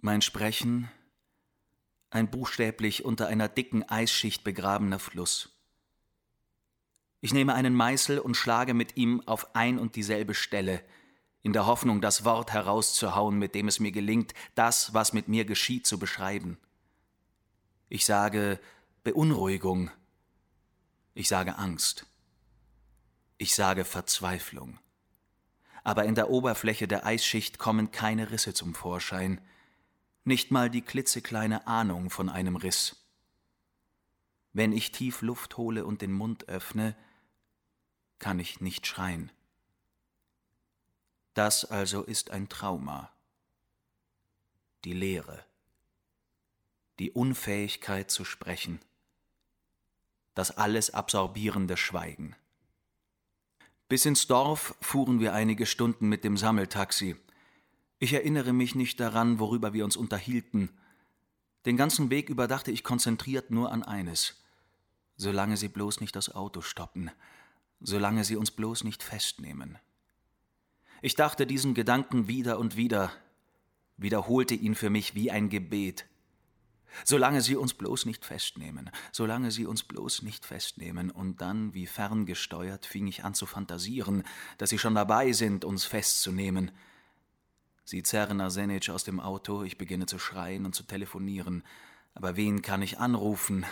[0.00, 0.88] Mein Sprechen,
[2.10, 5.58] ein buchstäblich unter einer dicken Eisschicht begrabener Fluss.
[7.20, 10.84] Ich nehme einen Meißel und schlage mit ihm auf ein und dieselbe Stelle–
[11.48, 15.46] in der Hoffnung, das Wort herauszuhauen, mit dem es mir gelingt, das, was mit mir
[15.46, 16.58] geschieht, zu beschreiben.
[17.88, 18.60] Ich sage
[19.02, 19.90] Beunruhigung.
[21.14, 22.04] Ich sage Angst.
[23.38, 24.78] Ich sage Verzweiflung.
[25.84, 29.40] Aber in der Oberfläche der Eisschicht kommen keine Risse zum Vorschein,
[30.24, 33.06] nicht mal die klitzekleine Ahnung von einem Riss.
[34.52, 36.94] Wenn ich tief Luft hole und den Mund öffne,
[38.18, 39.32] kann ich nicht schreien.
[41.38, 43.12] Das also ist ein Trauma.
[44.84, 45.44] Die Leere.
[46.98, 48.80] Die Unfähigkeit zu sprechen.
[50.34, 52.34] Das alles absorbierende Schweigen.
[53.88, 57.14] Bis ins Dorf fuhren wir einige Stunden mit dem Sammeltaxi.
[58.00, 60.70] Ich erinnere mich nicht daran, worüber wir uns unterhielten.
[61.66, 64.42] Den ganzen Weg über dachte ich konzentriert nur an eines.
[65.14, 67.12] Solange sie bloß nicht das Auto stoppen,
[67.78, 69.78] solange sie uns bloß nicht festnehmen.
[71.00, 73.12] Ich dachte diesen Gedanken wieder und wieder,
[73.96, 76.06] wiederholte ihn für mich wie ein Gebet.
[77.04, 81.86] Solange sie uns bloß nicht festnehmen, solange sie uns bloß nicht festnehmen, und dann, wie
[81.86, 84.24] ferngesteuert, fing ich an zu fantasieren,
[84.56, 86.70] dass sie schon dabei sind, uns festzunehmen.
[87.84, 91.62] Sie zerren Arsenic aus dem Auto, ich beginne zu schreien und zu telefonieren.
[92.14, 93.64] Aber wen kann ich anrufen,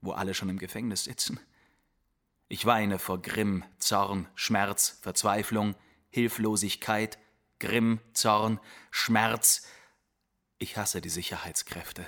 [0.00, 1.40] wo alle schon im Gefängnis sitzen?
[2.48, 5.74] Ich weine vor Grimm, Zorn, Schmerz, Verzweiflung.
[6.10, 7.18] Hilflosigkeit,
[7.58, 9.66] Grimm, Zorn, Schmerz.
[10.58, 12.06] Ich hasse die Sicherheitskräfte,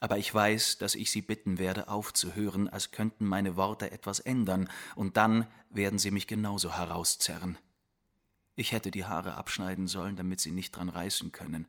[0.00, 4.68] aber ich weiß, dass ich sie bitten werde, aufzuhören, als könnten meine Worte etwas ändern,
[4.96, 7.58] und dann werden sie mich genauso herauszerren.
[8.54, 11.68] Ich hätte die Haare abschneiden sollen, damit sie nicht dran reißen können.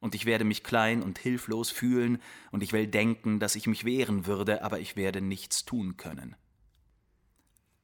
[0.00, 3.84] Und ich werde mich klein und hilflos fühlen, und ich will denken, dass ich mich
[3.84, 6.36] wehren würde, aber ich werde nichts tun können.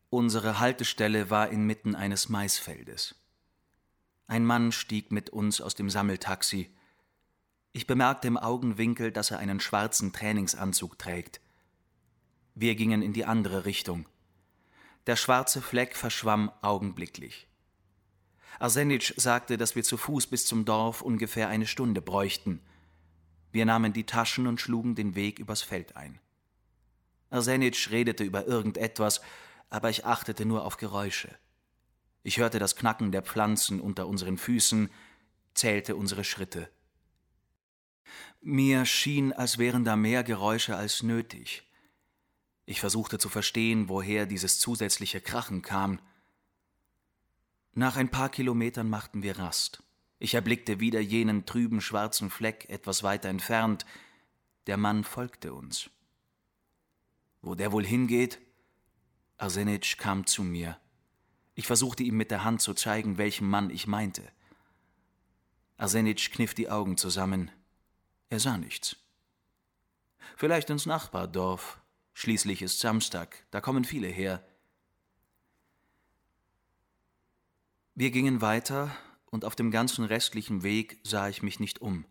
[0.09, 3.17] Unsere Haltestelle war inmitten eines Maisfeldes.
[4.27, 6.75] Ein Mann stieg mit uns aus dem Sammeltaxi.
[7.73, 11.41] Ich bemerkte im Augenwinkel, dass er einen schwarzen Trainingsanzug trägt.
[12.55, 14.07] Wir gingen in die andere Richtung.
[15.07, 17.49] Der schwarze Fleck verschwamm augenblicklich.
[18.59, 22.61] Arsenic sagte, dass wir zu Fuß bis zum Dorf ungefähr eine Stunde bräuchten.
[23.53, 26.21] Wir nahmen die Taschen und schlugen den Weg übers Feld ein.
[27.31, 29.21] Arsenic redete über irgendetwas,
[29.69, 31.37] aber ich achtete nur auf Geräusche.
[32.25, 34.91] Ich hörte das Knacken der Pflanzen unter unseren Füßen,
[35.53, 36.71] zählte unsere Schritte.
[38.41, 41.69] Mir schien, als wären da mehr Geräusche als nötig.
[42.65, 46.01] Ich versuchte zu verstehen, woher dieses zusätzliche Krachen kam.
[47.75, 49.83] Nach ein paar Kilometern machten wir Rast.
[50.19, 53.85] Ich erblickte wieder jenen trüben schwarzen Fleck etwas weiter entfernt.
[54.67, 55.91] Der Mann folgte uns.
[57.43, 58.41] Wo der wohl hingeht?
[59.37, 60.79] Arsenic kam zu mir.
[61.55, 64.23] Ich versuchte ihm mit der Hand zu zeigen, welchen Mann ich meinte.
[65.77, 67.51] Arsenic kniff die Augen zusammen.
[68.29, 68.97] Er sah nichts.
[70.37, 71.81] Vielleicht ins Nachbardorf.
[72.13, 74.47] Schließlich ist Samstag, da kommen viele her.
[77.97, 78.97] Wir gingen weiter,
[79.31, 82.05] und auf dem ganzen restlichen Weg sah ich mich nicht um.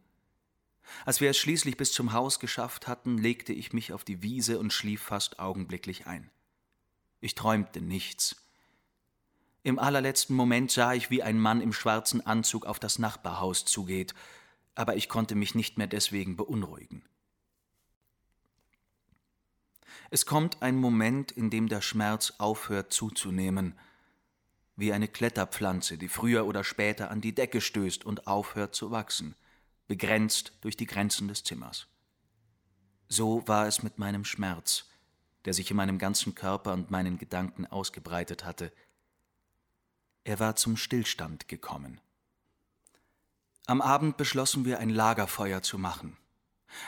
[1.05, 4.59] Als wir es schließlich bis zum Haus geschafft hatten, legte ich mich auf die Wiese
[4.59, 6.29] und schlief fast augenblicklich ein.
[7.21, 8.42] Ich träumte nichts.
[9.63, 14.13] Im allerletzten Moment sah ich, wie ein Mann im schwarzen Anzug auf das Nachbarhaus zugeht,
[14.75, 17.03] aber ich konnte mich nicht mehr deswegen beunruhigen.
[20.09, 23.79] Es kommt ein Moment, in dem der Schmerz aufhört zuzunehmen,
[24.75, 29.35] wie eine Kletterpflanze, die früher oder später an die Decke stößt und aufhört zu wachsen,
[29.87, 31.87] begrenzt durch die Grenzen des Zimmers.
[33.07, 34.89] So war es mit meinem Schmerz,
[35.45, 38.73] der sich in meinem ganzen Körper und meinen Gedanken ausgebreitet hatte.
[40.23, 41.99] Er war zum Stillstand gekommen.
[43.65, 46.17] Am Abend beschlossen wir, ein Lagerfeuer zu machen.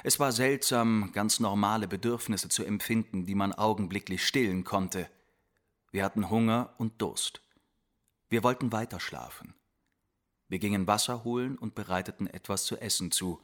[0.03, 5.09] Es war seltsam, ganz normale Bedürfnisse zu empfinden, die man augenblicklich stillen konnte.
[5.91, 7.41] Wir hatten Hunger und Durst.
[8.29, 9.53] Wir wollten weiter schlafen.
[10.47, 13.41] Wir gingen Wasser holen und bereiteten etwas zu essen zu.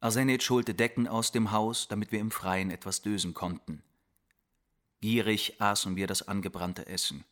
[0.00, 3.82] Arsenic holte Decken aus dem Haus, damit wir im Freien etwas dösen konnten.
[5.00, 7.24] Gierig aßen wir das angebrannte Essen.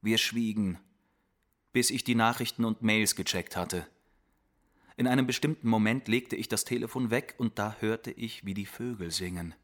[0.00, 0.78] Wir schwiegen,
[1.72, 3.86] bis ich die Nachrichten und Mails gecheckt hatte.
[4.96, 8.66] In einem bestimmten Moment legte ich das Telefon weg und da hörte ich, wie die
[8.66, 9.54] Vögel singen.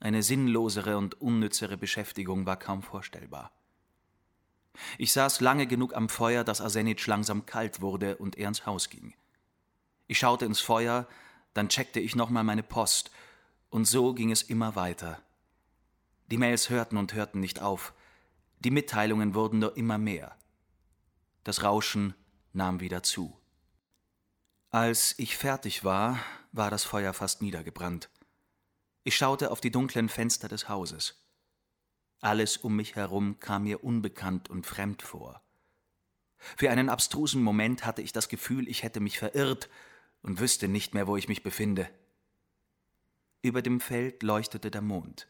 [0.00, 3.52] Eine sinnlosere und unnützere Beschäftigung war kaum vorstellbar.
[4.98, 8.90] Ich saß lange genug am Feuer, dass Arsenic langsam kalt wurde und er ins Haus
[8.90, 9.14] ging.
[10.08, 11.06] Ich schaute ins Feuer,
[11.54, 13.10] dann checkte ich nochmal meine Post,
[13.70, 15.22] und so ging es immer weiter.
[16.30, 17.94] Die Mails hörten und hörten nicht auf.
[18.64, 20.38] Die Mitteilungen wurden nur immer mehr.
[21.42, 22.14] Das Rauschen
[22.52, 23.36] nahm wieder zu.
[24.70, 26.20] Als ich fertig war,
[26.52, 28.08] war das Feuer fast niedergebrannt.
[29.02, 31.26] Ich schaute auf die dunklen Fenster des Hauses.
[32.20, 35.42] Alles um mich herum kam mir unbekannt und fremd vor.
[36.56, 39.70] Für einen abstrusen Moment hatte ich das Gefühl, ich hätte mich verirrt
[40.22, 41.90] und wüsste nicht mehr, wo ich mich befinde.
[43.42, 45.26] Über dem Feld leuchtete der Mond.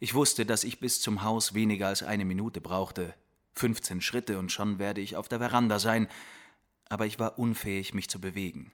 [0.00, 3.14] Ich wusste, dass ich bis zum Haus weniger als eine Minute brauchte,
[3.54, 6.08] fünfzehn Schritte und schon werde ich auf der Veranda sein,
[6.88, 8.72] aber ich war unfähig, mich zu bewegen.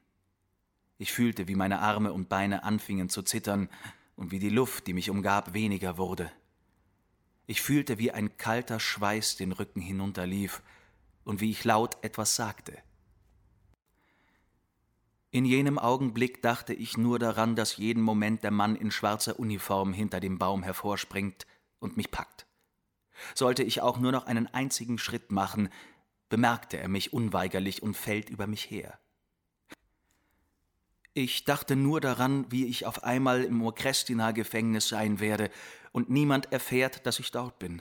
[0.99, 3.69] Ich fühlte, wie meine Arme und Beine anfingen zu zittern
[4.17, 6.31] und wie die Luft, die mich umgab, weniger wurde.
[7.47, 10.63] Ich fühlte, wie ein kalter Schweiß den Rücken hinunterlief
[11.25, 12.79] und wie ich laut etwas sagte.
[15.35, 19.95] In jenem Augenblick dachte ich nur daran, dass jeden Moment der Mann in schwarzer Uniform
[19.95, 21.47] hinter dem Baum hervorspringt
[21.79, 22.47] und mich packt.
[23.35, 25.71] Sollte ich auch nur noch einen einzigen Schritt machen,
[26.29, 28.99] bemerkte er mich unweigerlich und fällt über mich her.
[31.15, 35.51] Ich dachte nur daran, wie ich auf einmal im Okrestina-Gefängnis sein werde
[35.93, 37.81] und niemand erfährt, dass ich dort bin.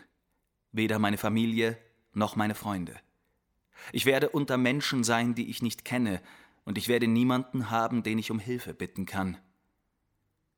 [0.71, 1.77] Weder meine Familie
[2.13, 2.95] noch meine Freunde.
[3.91, 6.21] Ich werde unter Menschen sein, die ich nicht kenne,
[6.71, 9.37] und ich werde niemanden haben, den ich um Hilfe bitten kann.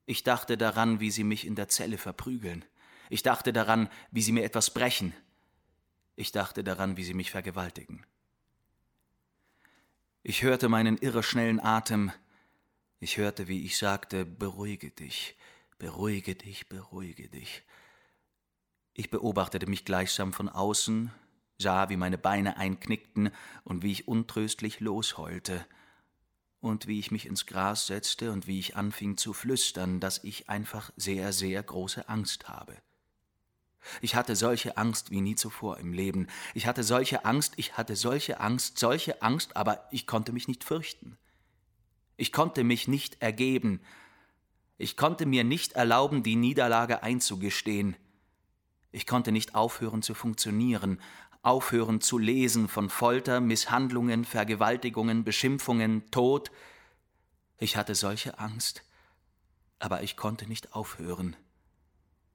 [0.06, 2.64] Ich dachte daran, wie sie mich in der Zelle verprügeln.
[3.10, 5.16] Ich dachte daran, wie sie mir etwas brechen.
[6.16, 8.06] Ich dachte daran, wie sie mich vergewaltigen.
[10.22, 12.12] Ich hörte meinen irreschnellen Atem.
[13.00, 15.36] Ich hörte, wie ich sagte, beruhige dich,
[15.80, 17.64] Beruhige dich, beruhige dich.
[18.94, 21.12] Ich beobachtete mich gleichsam von außen,
[21.58, 23.32] sah, wie meine Beine einknickten
[23.64, 25.66] und wie ich untröstlich losheulte,
[26.64, 30.50] und wie ich mich ins Gras setzte und wie ich anfing zu flüstern, dass ich
[30.50, 32.78] einfach sehr, sehr große Angst habe.
[34.00, 36.28] Ich hatte solche Angst wie nie zuvor im Leben.
[36.54, 40.64] Ich hatte solche Angst, ich hatte solche Angst, solche Angst, aber ich konnte mich nicht
[40.64, 41.18] fürchten.
[42.16, 43.82] Ich konnte mich nicht ergeben.
[44.78, 47.98] Ich konnte mir nicht erlauben, die Niederlage einzugestehen.
[48.94, 51.02] Ich konnte nicht aufhören zu funktionieren,
[51.44, 56.52] aufhören zu lesen von Folter, Misshandlungen, Vergewaltigungen, Beschimpfungen, Tod.
[57.60, 58.84] Ich hatte solche Angst,
[59.78, 61.36] aber ich konnte nicht aufhören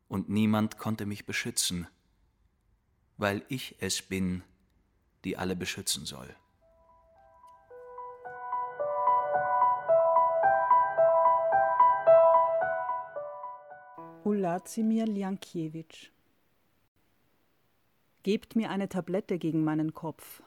[0.09, 1.89] und niemand konnte mich beschützen,
[3.17, 4.43] weil ich es bin,
[5.25, 6.35] die alle beschützen soll.
[14.25, 16.11] Ulazimir Ljankiewicz
[18.29, 20.43] Gebt mir eine Tablette gegen meinen Kopf.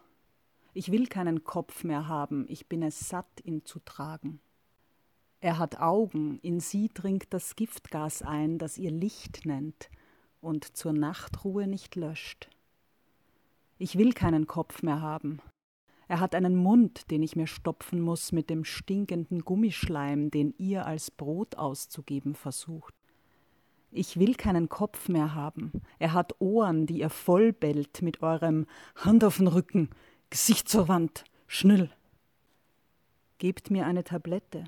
[0.75, 4.39] Ich will keinen Kopf mehr haben, ich bin es satt, ihn zu tragen.
[5.39, 9.89] Er hat Augen, in sie dringt das Giftgas ein, das ihr Licht nennt
[10.41, 12.51] und zur Nachtruhe nicht löscht.
[13.79, 15.41] Ich will keinen Kopf mehr haben.
[16.07, 20.85] Er hat einen Mund, den ich mir stopfen muss mit dem stinkenden Gummischleim, den ihr
[20.85, 22.93] als Brot auszugeben versucht.
[23.91, 25.71] Ich will keinen Kopf mehr haben.
[25.99, 28.65] Er hat Ohren, die ihr vollbellt mit eurem
[28.95, 29.89] Hand auf den Rücken,
[30.29, 31.89] Gesicht zur Wand, schnell.
[33.37, 34.65] Gebt mir eine Tablette,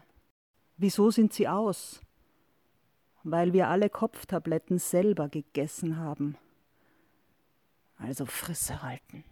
[0.77, 2.01] Wieso sind sie aus?
[3.23, 6.37] Weil wir alle Kopftabletten selber gegessen haben.
[7.97, 9.23] Also Frisse halten.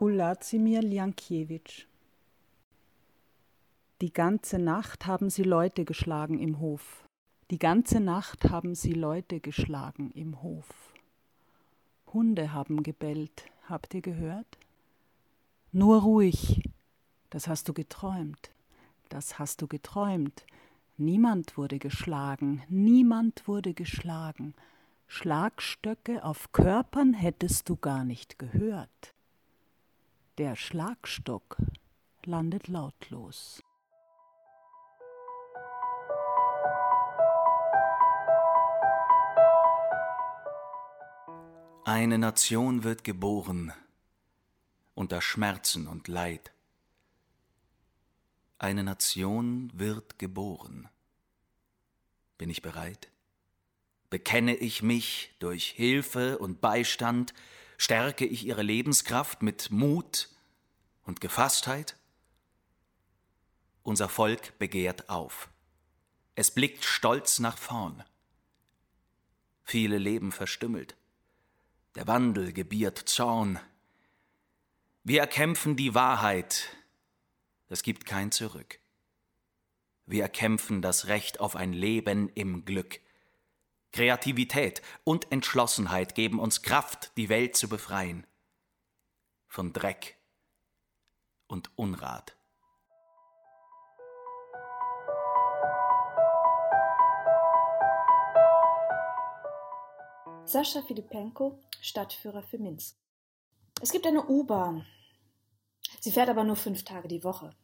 [0.00, 1.88] Ulazimir Ljankiewicz
[4.00, 7.04] Die ganze Nacht haben sie Leute geschlagen im Hof.
[7.50, 10.68] Die ganze Nacht haben sie Leute geschlagen im Hof.
[12.12, 13.46] Hunde haben gebellt.
[13.68, 14.46] Habt ihr gehört?
[15.72, 16.62] Nur ruhig.
[17.30, 18.52] Das hast du geträumt.
[19.08, 20.46] Das hast du geträumt.
[20.96, 22.62] Niemand wurde geschlagen.
[22.68, 24.54] Niemand wurde geschlagen.
[25.08, 29.17] Schlagstöcke auf Körpern hättest du gar nicht gehört.
[30.38, 31.56] Der Schlagstock
[32.24, 33.60] landet lautlos.
[41.84, 43.72] Eine Nation wird geboren
[44.94, 46.52] unter Schmerzen und Leid.
[48.58, 50.88] Eine Nation wird geboren.
[52.36, 53.10] Bin ich bereit?
[54.08, 57.34] Bekenne ich mich durch Hilfe und Beistand,
[57.78, 60.28] stärke ich ihre Lebenskraft mit Mut
[61.04, 61.96] und Gefasstheit?
[63.82, 65.48] Unser Volk begehrt auf.
[66.34, 68.04] Es blickt stolz nach vorn.
[69.64, 70.96] Viele leben verstümmelt.
[71.94, 73.58] Der Wandel gebiert Zorn.
[75.04, 76.68] Wir erkämpfen die Wahrheit.
[77.68, 78.78] Es gibt kein Zurück.
[80.06, 83.00] Wir erkämpfen das Recht auf ein Leben im Glück.
[83.92, 88.26] Kreativität und Entschlossenheit geben uns Kraft, die Welt zu befreien.
[89.46, 90.18] Von Dreck
[91.46, 92.36] und Unrat.
[100.44, 102.96] Sascha Filipenko, Stadtführer für Minsk.
[103.82, 104.86] Es gibt eine U-Bahn.
[106.00, 107.54] Sie fährt aber nur fünf Tage die Woche.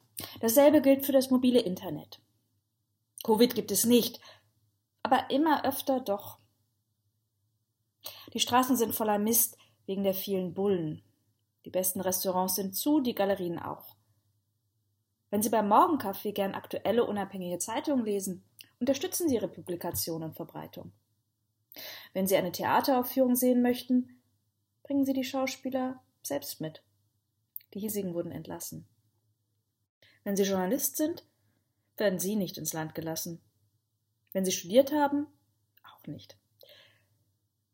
[0.40, 2.20] Dasselbe gilt für das mobile Internet.
[3.24, 4.20] Covid gibt es nicht,
[5.04, 6.38] aber immer öfter doch.
[8.32, 11.02] Die Straßen sind voller Mist wegen der vielen Bullen.
[11.64, 13.96] Die besten Restaurants sind zu, die Galerien auch.
[15.30, 18.44] Wenn Sie beim Morgenkaffee gern aktuelle, unabhängige Zeitungen lesen,
[18.80, 20.92] unterstützen Sie ihre Publikation und Verbreitung.
[22.12, 24.20] Wenn Sie eine Theateraufführung sehen möchten,
[24.82, 26.82] bringen Sie die Schauspieler selbst mit.
[27.74, 28.86] Die hiesigen wurden entlassen.
[30.22, 31.26] Wenn Sie Journalist sind,
[31.96, 33.43] werden Sie nicht ins Land gelassen.
[34.34, 35.26] Wenn Sie studiert haben,
[35.84, 36.36] auch nicht.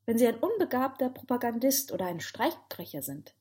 [0.04, 3.34] Wenn Sie ein unbegabter Propagandist oder ein Streichbrecher sind,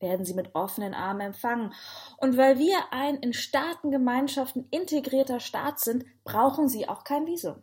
[0.00, 1.72] werden Sie mit offenen Armen empfangen.
[2.16, 7.62] Und weil wir ein in Staatengemeinschaften integrierter Staat sind, brauchen Sie auch kein Visum.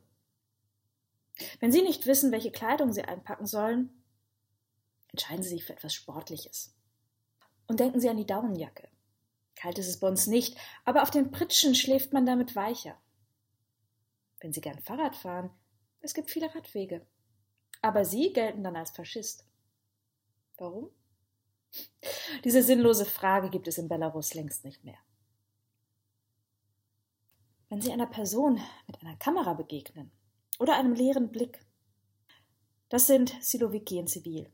[1.60, 4.04] Wenn Sie nicht wissen, welche Kleidung Sie einpacken sollen,
[5.10, 6.76] entscheiden Sie sich für etwas Sportliches.
[7.68, 8.88] Und denken Sie an die Daunenjacke.
[9.56, 12.98] Kalt ist es bei uns nicht, aber auf den Pritschen schläft man damit weicher.
[14.42, 15.50] Wenn Sie gern Fahrrad fahren,
[16.02, 17.08] es gibt viele Radwege.
[17.82, 19.46] Aber Sie gelten dann als Faschist.
[20.58, 20.90] Warum?
[22.44, 24.98] Diese sinnlose Frage gibt es in Belarus längst nicht mehr.
[27.72, 30.12] wenn Sie einer Person mit einer Kamera begegnen
[30.60, 31.66] oder einem leeren Blick.
[32.90, 34.52] Das sind Siloviki in Zivil.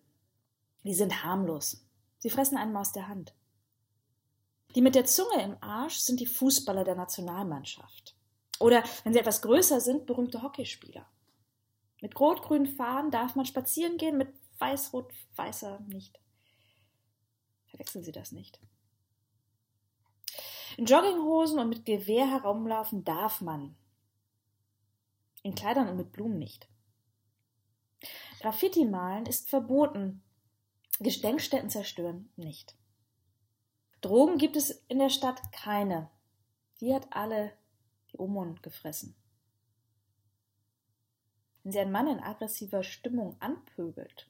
[0.83, 1.83] Die sind harmlos.
[2.19, 3.33] Sie fressen einem aus der Hand.
[4.75, 8.15] Die mit der Zunge im Arsch sind die Fußballer der Nationalmannschaft.
[8.59, 11.05] Oder, wenn sie etwas größer sind, berühmte Hockeyspieler.
[12.01, 16.19] Mit rot-grünen Fahnen darf man spazieren gehen, mit weiß-rot-weißer nicht.
[17.67, 18.59] Verwechseln Sie das nicht.
[20.77, 23.75] In Jogginghosen und mit Gewehr herumlaufen darf man.
[25.43, 26.67] In Kleidern und mit Blumen nicht.
[28.39, 30.21] Graffiti malen ist verboten.
[30.99, 32.75] Gedenkstätten zerstören nicht.
[34.01, 36.09] Drogen gibt es in der Stadt keine.
[36.79, 37.53] Die hat alle
[38.19, 39.15] Omon gefressen.
[41.63, 44.29] Wenn sie einen Mann in aggressiver Stimmung anpöbelt,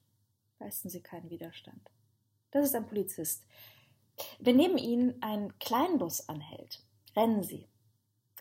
[0.60, 1.92] leisten sie keinen Widerstand.
[2.52, 3.46] Das ist ein Polizist.
[4.40, 6.84] Wenn neben ihnen ein Kleinbus anhält,
[7.16, 7.68] rennen sie.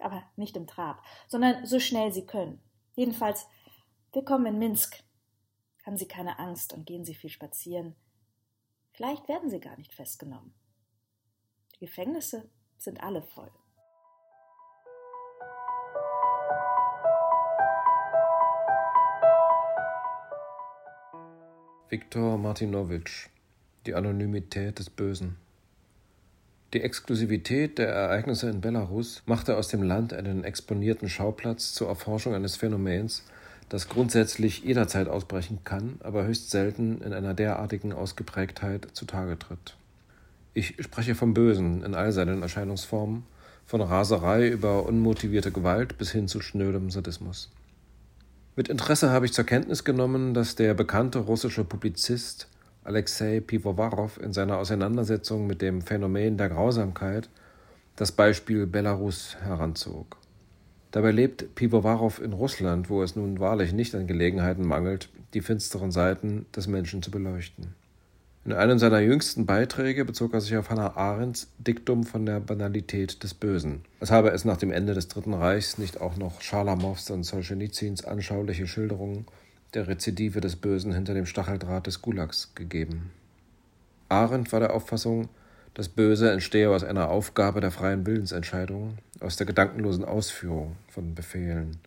[0.00, 2.60] Aber nicht im Trab, sondern so schnell sie können.
[2.94, 3.46] Jedenfalls,
[4.12, 5.02] willkommen in Minsk.
[5.84, 7.94] Haben Sie keine Angst und gehen Sie viel spazieren.
[8.92, 10.54] Vielleicht werden Sie gar nicht festgenommen.
[11.74, 13.52] Die Gefängnisse sind alle voll.
[21.88, 23.28] Viktor Martinowitsch
[23.86, 25.36] Die Anonymität des Bösen
[26.72, 32.34] Die Exklusivität der Ereignisse in Belarus machte aus dem Land einen exponierten Schauplatz zur Erforschung
[32.34, 33.22] eines Phänomens,
[33.68, 39.76] das grundsätzlich jederzeit ausbrechen kann, aber höchst selten in einer derartigen Ausgeprägtheit zutage tritt.
[40.54, 43.22] Ich spreche vom Bösen in all seinen Erscheinungsformen,
[43.64, 47.48] von Raserei über unmotivierte Gewalt bis hin zu schnödem Sadismus.
[48.58, 52.48] Mit Interesse habe ich zur Kenntnis genommen, dass der bekannte russische Publizist
[52.84, 57.28] Alexei Pivovarov in seiner Auseinandersetzung mit dem Phänomen der Grausamkeit
[57.96, 60.16] das Beispiel Belarus heranzog.
[60.90, 65.90] Dabei lebt Pivovarov in Russland, wo es nun wahrlich nicht an Gelegenheiten mangelt, die finsteren
[65.90, 67.74] Seiten des Menschen zu beleuchten.
[68.46, 73.24] In einem seiner jüngsten Beiträge bezog er sich auf Hannah Arendts Diktum von der Banalität
[73.24, 73.82] des Bösen.
[73.98, 78.04] Es habe es nach dem Ende des Dritten Reichs nicht auch noch Schalamows und Solschenitsyns
[78.04, 79.26] anschauliche Schilderungen
[79.74, 83.10] der Rezidive des Bösen hinter dem Stacheldraht des Gulags gegeben.
[84.08, 85.28] Arendt war der Auffassung,
[85.74, 91.78] das Böse entstehe aus einer Aufgabe der freien Willensentscheidung, aus der gedankenlosen Ausführung von Befehlen.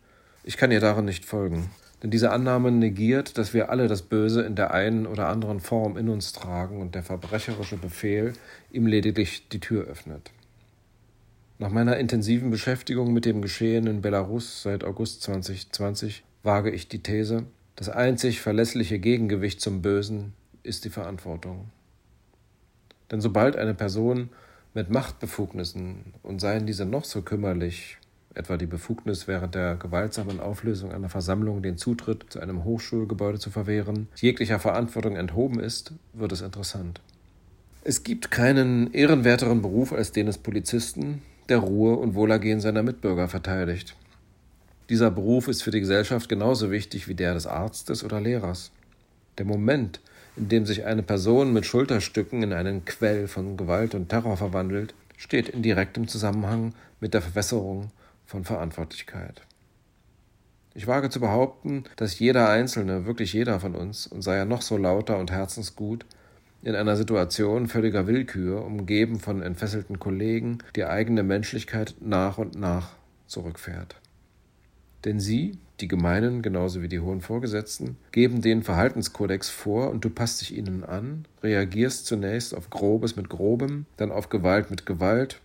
[0.43, 1.69] Ich kann ihr darin nicht folgen.
[2.01, 5.97] Denn diese Annahme negiert, dass wir alle das Böse in der einen oder anderen Form
[5.97, 8.33] in uns tragen und der verbrecherische Befehl
[8.71, 10.31] ihm lediglich die Tür öffnet.
[11.57, 17.03] Nach meiner intensiven Beschäftigung mit dem Geschehen in Belarus seit August 2020 wage ich die
[17.03, 17.43] These,
[17.75, 20.33] das einzig verlässliche Gegengewicht zum Bösen
[20.63, 21.69] ist die Verantwortung.
[23.11, 24.29] Denn sobald eine Person
[24.73, 27.97] mit Machtbefugnissen und seien diese noch so kümmerlich
[28.35, 33.49] etwa die Befugnis während der gewaltsamen Auflösung einer Versammlung den Zutritt zu einem Hochschulgebäude zu
[33.49, 37.01] verwehren, jeglicher Verantwortung enthoben ist, wird es interessant.
[37.83, 43.27] Es gibt keinen ehrenwerteren Beruf als den des Polizisten, der Ruhe und Wohlergehen seiner Mitbürger
[43.27, 43.95] verteidigt.
[44.89, 48.71] Dieser Beruf ist für die Gesellschaft genauso wichtig wie der des Arztes oder Lehrers.
[49.37, 50.01] Der Moment,
[50.35, 54.93] in dem sich eine Person mit Schulterstücken in einen Quell von Gewalt und Terror verwandelt,
[55.17, 57.91] steht in direktem Zusammenhang mit der Verwässerung
[58.29, 59.41] von Verantwortlichkeit.
[60.75, 64.61] Ich wage zu behaupten, dass jeder Einzelne, wirklich jeder von uns, und sei er noch
[64.61, 66.05] so lauter und herzensgut,
[66.61, 72.91] in einer Situation völliger Willkür, umgeben von entfesselten Kollegen, die eigene Menschlichkeit nach und nach
[73.25, 73.95] zurückfährt.
[75.05, 80.11] Denn sie, die Gemeinen genauso wie die hohen Vorgesetzten, geben den Verhaltenskodex vor und du
[80.11, 85.41] passt dich ihnen an, reagierst zunächst auf Grobes mit Grobem, dann auf Gewalt mit Gewalt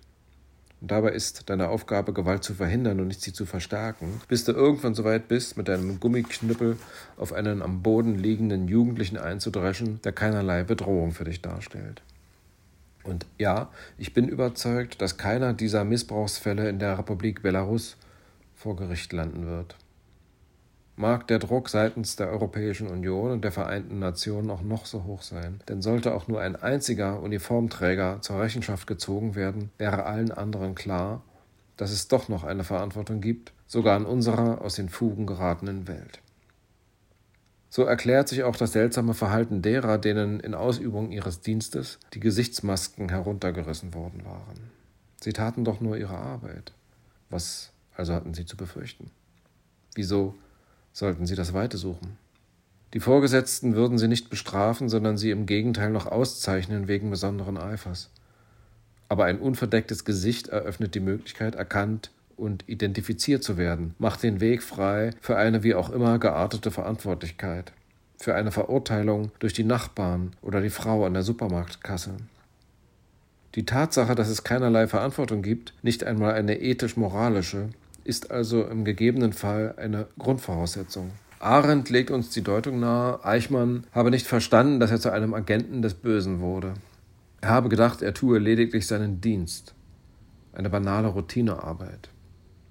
[0.85, 4.53] und dabei ist deine Aufgabe, Gewalt zu verhindern und nicht sie zu verstärken, bis du
[4.53, 6.77] irgendwann so weit bist, mit deinem Gummiknüppel
[7.17, 12.03] auf einen am Boden liegenden Jugendlichen einzudreschen, der keinerlei Bedrohung für dich darstellt.
[13.03, 17.97] Und ja, ich bin überzeugt, dass keiner dieser Missbrauchsfälle in der Republik Belarus
[18.55, 19.77] vor Gericht landen wird
[20.97, 25.23] mag der Druck seitens der Europäischen Union und der Vereinten Nationen auch noch so hoch
[25.23, 25.61] sein.
[25.69, 31.23] Denn sollte auch nur ein einziger Uniformträger zur Rechenschaft gezogen werden, wäre allen anderen klar,
[31.77, 36.21] dass es doch noch eine Verantwortung gibt, sogar in unserer aus den Fugen geratenen Welt.
[37.71, 43.09] So erklärt sich auch das seltsame Verhalten derer, denen in Ausübung ihres Dienstes die Gesichtsmasken
[43.09, 44.71] heruntergerissen worden waren.
[45.21, 46.73] Sie taten doch nur ihre Arbeit.
[47.31, 49.11] Was also hatten sie zu befürchten?
[49.97, 50.37] Wieso
[50.95, 52.17] sollten sie das Weite suchen.
[52.95, 58.09] Die Vorgesetzten würden sie nicht bestrafen, sondern sie im Gegenteil noch auszeichnen wegen besonderen Eifers.
[59.09, 64.63] Aber ein unverdecktes Gesicht eröffnet die Möglichkeit, erkannt und identifiziert zu werden, macht den Weg
[64.63, 67.73] frei für eine wie auch immer geartete Verantwortlichkeit,
[68.17, 72.13] für eine Verurteilung durch die Nachbarn oder die Frau an der Supermarktkasse.
[73.57, 77.71] Die Tatsache, dass es keinerlei Verantwortung gibt, nicht einmal eine ethisch-moralische,
[78.05, 81.11] ist also im gegebenen Fall eine Grundvoraussetzung.
[81.41, 85.83] Arendt legt uns die Deutung nahe, Eichmann habe nicht verstanden, dass er zu einem Agenten
[85.83, 86.75] des Bösen wurde.
[87.41, 89.75] Er habe gedacht, er tue lediglich seinen Dienst.
[90.55, 92.09] Eine banale Routinearbeit.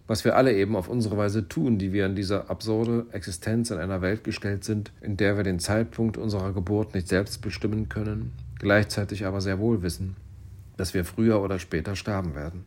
[0.08, 3.78] Was wir alle eben auf unsere Weise tun, die wir in dieser absurde Existenz in
[3.78, 8.34] einer Welt gestellt sind, in der wir den Zeitpunkt unserer Geburt nicht selbst bestimmen können,
[8.60, 10.16] gleichzeitig aber sehr wohl wissen,
[10.78, 12.66] dass wir früher oder später sterben werden.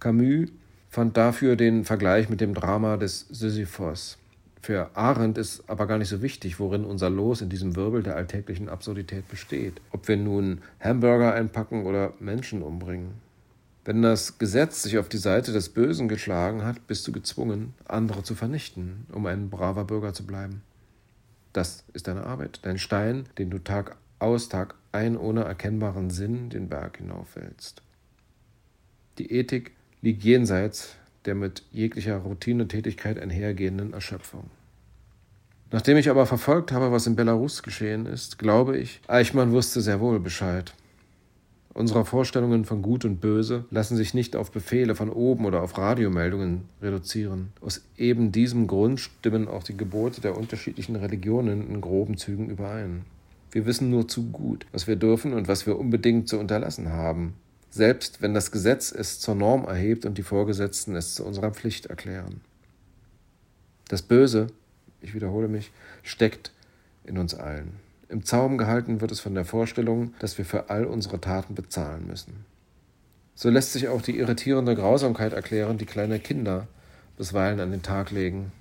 [0.00, 0.50] Camus
[0.94, 4.16] fand dafür den Vergleich mit dem Drama des Sisyphos.
[4.62, 8.14] Für Arendt ist aber gar nicht so wichtig, worin unser Los in diesem Wirbel der
[8.14, 9.80] alltäglichen Absurdität besteht.
[9.90, 13.14] Ob wir nun Hamburger einpacken oder Menschen umbringen.
[13.84, 18.22] Wenn das Gesetz sich auf die Seite des Bösen geschlagen hat, bist du gezwungen, andere
[18.22, 20.62] zu vernichten, um ein braver Bürger zu bleiben.
[21.52, 26.50] Das ist deine Arbeit, dein Stein, den du Tag aus, Tag ein ohne erkennbaren Sinn
[26.50, 27.82] den Berg hinaufwälzt.
[29.18, 29.72] Die Ethik
[30.04, 34.50] liegt jenseits der mit jeglicher Routinetätigkeit einhergehenden Erschöpfung.
[35.70, 40.00] Nachdem ich aber verfolgt habe, was in Belarus geschehen ist, glaube ich, Eichmann wusste sehr
[40.00, 40.74] wohl Bescheid.
[41.72, 45.76] Unsere Vorstellungen von Gut und Böse lassen sich nicht auf Befehle von oben oder auf
[45.78, 47.48] Radiomeldungen reduzieren.
[47.62, 53.06] Aus eben diesem Grund stimmen auch die Gebote der unterschiedlichen Religionen in groben Zügen überein.
[53.50, 57.34] Wir wissen nur zu gut, was wir dürfen und was wir unbedingt zu unterlassen haben,
[57.74, 61.86] selbst wenn das Gesetz es zur Norm erhebt und die Vorgesetzten es zu unserer Pflicht
[61.86, 62.40] erklären.
[63.88, 64.46] Das Böse,
[65.00, 65.72] ich wiederhole mich,
[66.04, 66.52] steckt
[67.02, 67.72] in uns allen.
[68.08, 72.06] Im Zaum gehalten wird es von der Vorstellung, dass wir für all unsere Taten bezahlen
[72.06, 72.44] müssen.
[73.34, 76.68] So lässt sich auch die irritierende Grausamkeit erklären, die kleine Kinder
[77.18, 78.52] bisweilen an den Tag legen,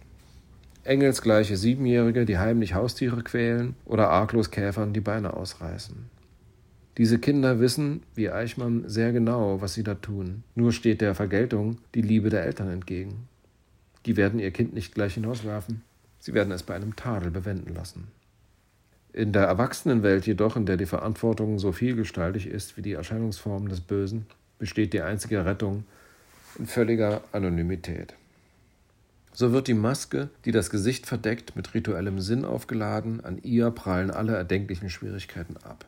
[0.85, 6.12] engelsgleiche Siebenjährige, die heimlich Haustiere quälen oder arglos Käfern die Beine ausreißen.
[6.97, 10.43] Diese Kinder wissen, wie Eichmann, sehr genau, was sie da tun.
[10.53, 13.27] Nur steht der Vergeltung die Liebe der Eltern entgegen.
[14.05, 15.81] Die werden ihr Kind nicht gleich hinauswerfen,
[16.19, 18.09] sie werden es bei einem Tadel bewenden lassen.
[19.11, 23.81] In der Erwachsenenwelt jedoch, in der die Verantwortung so vielgestaltig ist wie die Erscheinungsformen des
[23.81, 24.25] Bösen,
[24.59, 25.85] besteht die einzige Rettung
[26.59, 28.13] in völliger Anonymität.
[29.31, 34.11] So wird die Maske, die das Gesicht verdeckt, mit rituellem Sinn aufgeladen, an ihr prallen
[34.11, 35.85] alle erdenklichen Schwierigkeiten ab.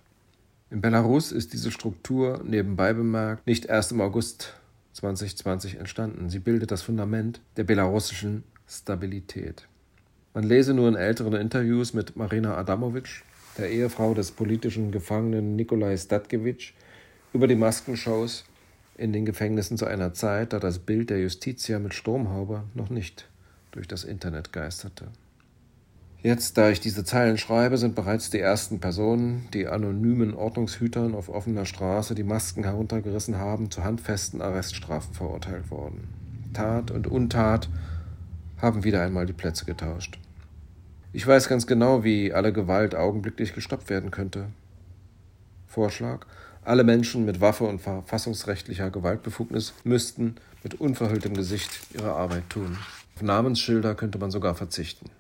[0.72, 4.54] In Belarus ist diese Struktur, nebenbei bemerkt, nicht erst im August
[4.94, 6.30] 2020 entstanden.
[6.30, 9.68] Sie bildet das Fundament der belarussischen Stabilität.
[10.34, 13.24] Man lese nur in älteren Interviews mit Marina Adamovic,
[13.58, 16.74] der Ehefrau des politischen Gefangenen Nikolai Statkevich,
[17.32, 18.46] über die Maskenshows
[18.98, 23.30] in den Gefängnissen zu einer Zeit, da das Bild der Justitia mit Sturmhaube noch nicht
[23.72, 25.08] durch das Internet geisterte.
[26.26, 31.30] Jetzt, da ich diese Zeilen schreibe, sind bereits die ersten Personen, die anonymen Ordnungshütern auf
[31.30, 36.08] offener Straße die Masken heruntergerissen haben, zu handfesten Arreststrafen verurteilt worden.
[36.52, 37.70] Tat und Untat
[38.60, 40.18] haben wieder einmal die Plätze getauscht.
[41.14, 44.48] Ich weiß ganz genau, wie alle Gewalt augenblicklich gestoppt werden könnte.
[45.68, 46.26] Vorschlag:
[46.64, 52.80] Alle Menschen mit Waffe und verfassungsrechtlicher Gewaltbefugnis müssten mit unverhülltem Gesicht ihre Arbeit tun.
[53.14, 55.12] Auf Namensschilder könnte man sogar verzichten.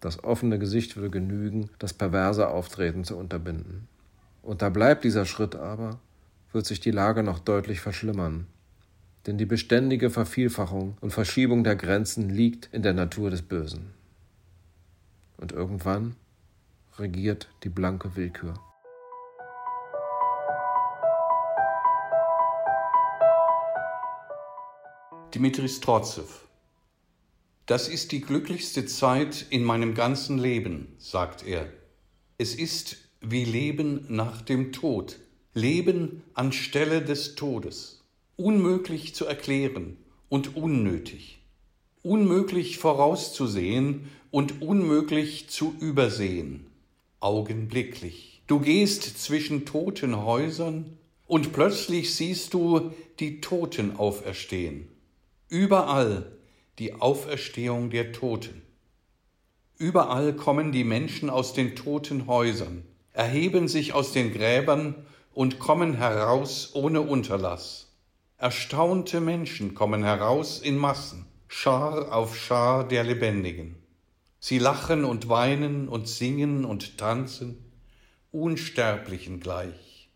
[0.00, 3.86] Das offene Gesicht würde genügen, das perverse Auftreten zu unterbinden.
[4.42, 6.00] Und da bleibt dieser Schritt aber,
[6.52, 8.46] wird sich die Lage noch deutlich verschlimmern.
[9.26, 13.90] Denn die beständige Vervielfachung und Verschiebung der Grenzen liegt in der Natur des Bösen.
[15.36, 16.16] Und irgendwann
[16.98, 18.54] regiert die blanke Willkür.
[25.34, 26.49] Dmitri Strotzew
[27.70, 31.72] das ist die glücklichste Zeit in meinem ganzen Leben, sagt er.
[32.36, 35.20] Es ist wie Leben nach dem Tod,
[35.54, 38.02] Leben anstelle des Todes,
[38.34, 39.98] unmöglich zu erklären
[40.28, 41.42] und unnötig,
[42.02, 46.66] unmöglich vorauszusehen und unmöglich zu übersehen,
[47.20, 48.42] augenblicklich.
[48.48, 50.98] Du gehst zwischen toten Häusern
[51.28, 52.90] und plötzlich siehst du
[53.20, 54.88] die Toten auferstehen.
[55.48, 56.32] Überall
[56.80, 58.62] die Auferstehung der Toten.
[59.76, 64.94] Überall kommen die Menschen aus den toten Häusern, erheben sich aus den Gräbern
[65.34, 67.92] und kommen heraus ohne Unterlass.
[68.38, 73.76] Erstaunte Menschen kommen heraus in Massen, Schar auf Schar der Lebendigen.
[74.38, 77.58] Sie lachen und weinen und singen und tanzen,
[78.32, 80.08] Unsterblichen gleich,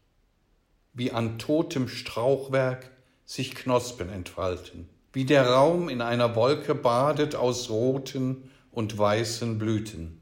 [0.95, 2.91] wie an totem Strauchwerk
[3.27, 10.21] sich Knospen entfalten wie der Raum in einer Wolke badet aus roten und weißen Blüten,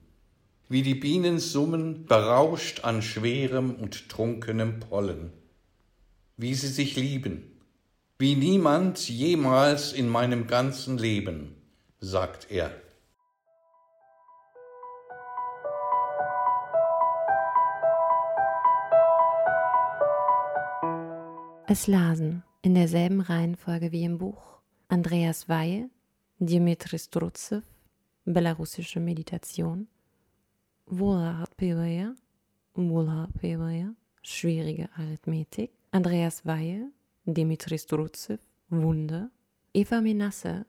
[0.69, 5.33] wie die Bienen summen, berauscht an schwerem und trunkenem Pollen,
[6.37, 7.59] wie sie sich lieben,
[8.19, 11.57] wie niemand jemals in meinem ganzen Leben,
[11.99, 12.71] sagt er.
[21.67, 24.53] Es lasen in derselben Reihenfolge wie im Buch
[24.93, 25.89] Andreas Weihe,
[26.39, 27.63] Dimitri Strutzew,
[28.27, 29.89] Belarussische Meditation,
[30.85, 32.15] Wohlhard Peweyer,
[32.75, 36.91] Wohlhard Peweyer, Schwierige Arithmetik, Andreas Weihe,
[37.25, 38.37] Dimitri Strutzew,
[38.69, 39.31] Wunder,
[39.73, 40.67] Eva Menasse,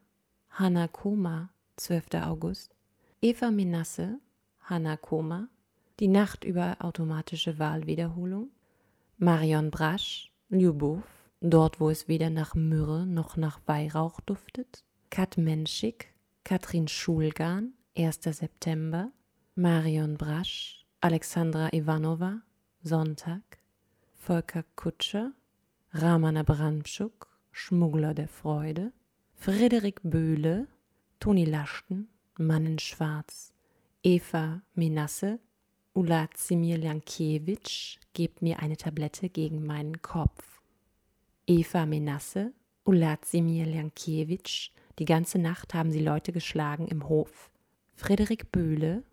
[0.52, 2.24] Hanna Koma, 12.
[2.26, 2.74] August,
[3.22, 4.22] Eva Menasse,
[4.70, 5.50] Hanna Koma,
[6.00, 8.52] Die Nacht über automatische Wahlwiederholung,
[9.18, 11.04] Marion Brasch, Lyubov,
[11.44, 16.14] dort wo es weder nach Myrrhe noch nach Weihrauch duftet, Kat Menschik,
[16.44, 18.22] Katrin Schulgan, 1.
[18.24, 19.12] September,
[19.56, 22.42] Marion Brasch, Alexandra Ivanova,
[22.82, 23.42] Sonntag,
[24.16, 25.34] Volker Kutscher,
[25.92, 28.94] Ramana Bramschuk, Schmuggler der Freude,
[29.36, 30.68] Frederik Böhle,
[31.20, 33.54] Toni Laschten, Mann in Schwarz,
[34.02, 35.40] Eva Menasse,
[35.94, 40.53] Ulazimir Jankiewicz, gebt mir eine Tablette gegen meinen Kopf.
[41.46, 42.54] Eva Menasse,
[42.86, 47.52] Ulazimir Jankiewicz, die ganze Nacht haben sie Leute geschlagen im Hof.
[47.96, 49.04] Frederik Böhle,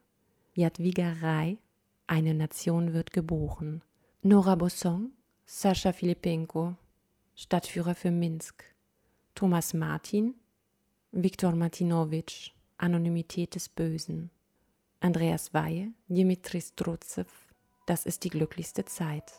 [0.54, 1.58] Jadwiga Rai,
[2.06, 3.82] eine Nation wird geboren.
[4.22, 5.12] Nora Bosson,
[5.44, 6.76] Sascha Filipenko,
[7.34, 8.64] Stadtführer für Minsk.
[9.34, 10.34] Thomas Martin,
[11.10, 14.30] Viktor Martinowitsch, Anonymität des Bösen.
[15.00, 17.26] Andreas Weihe, Dimitri Strutzew,
[17.86, 19.32] das ist die glücklichste Zeit.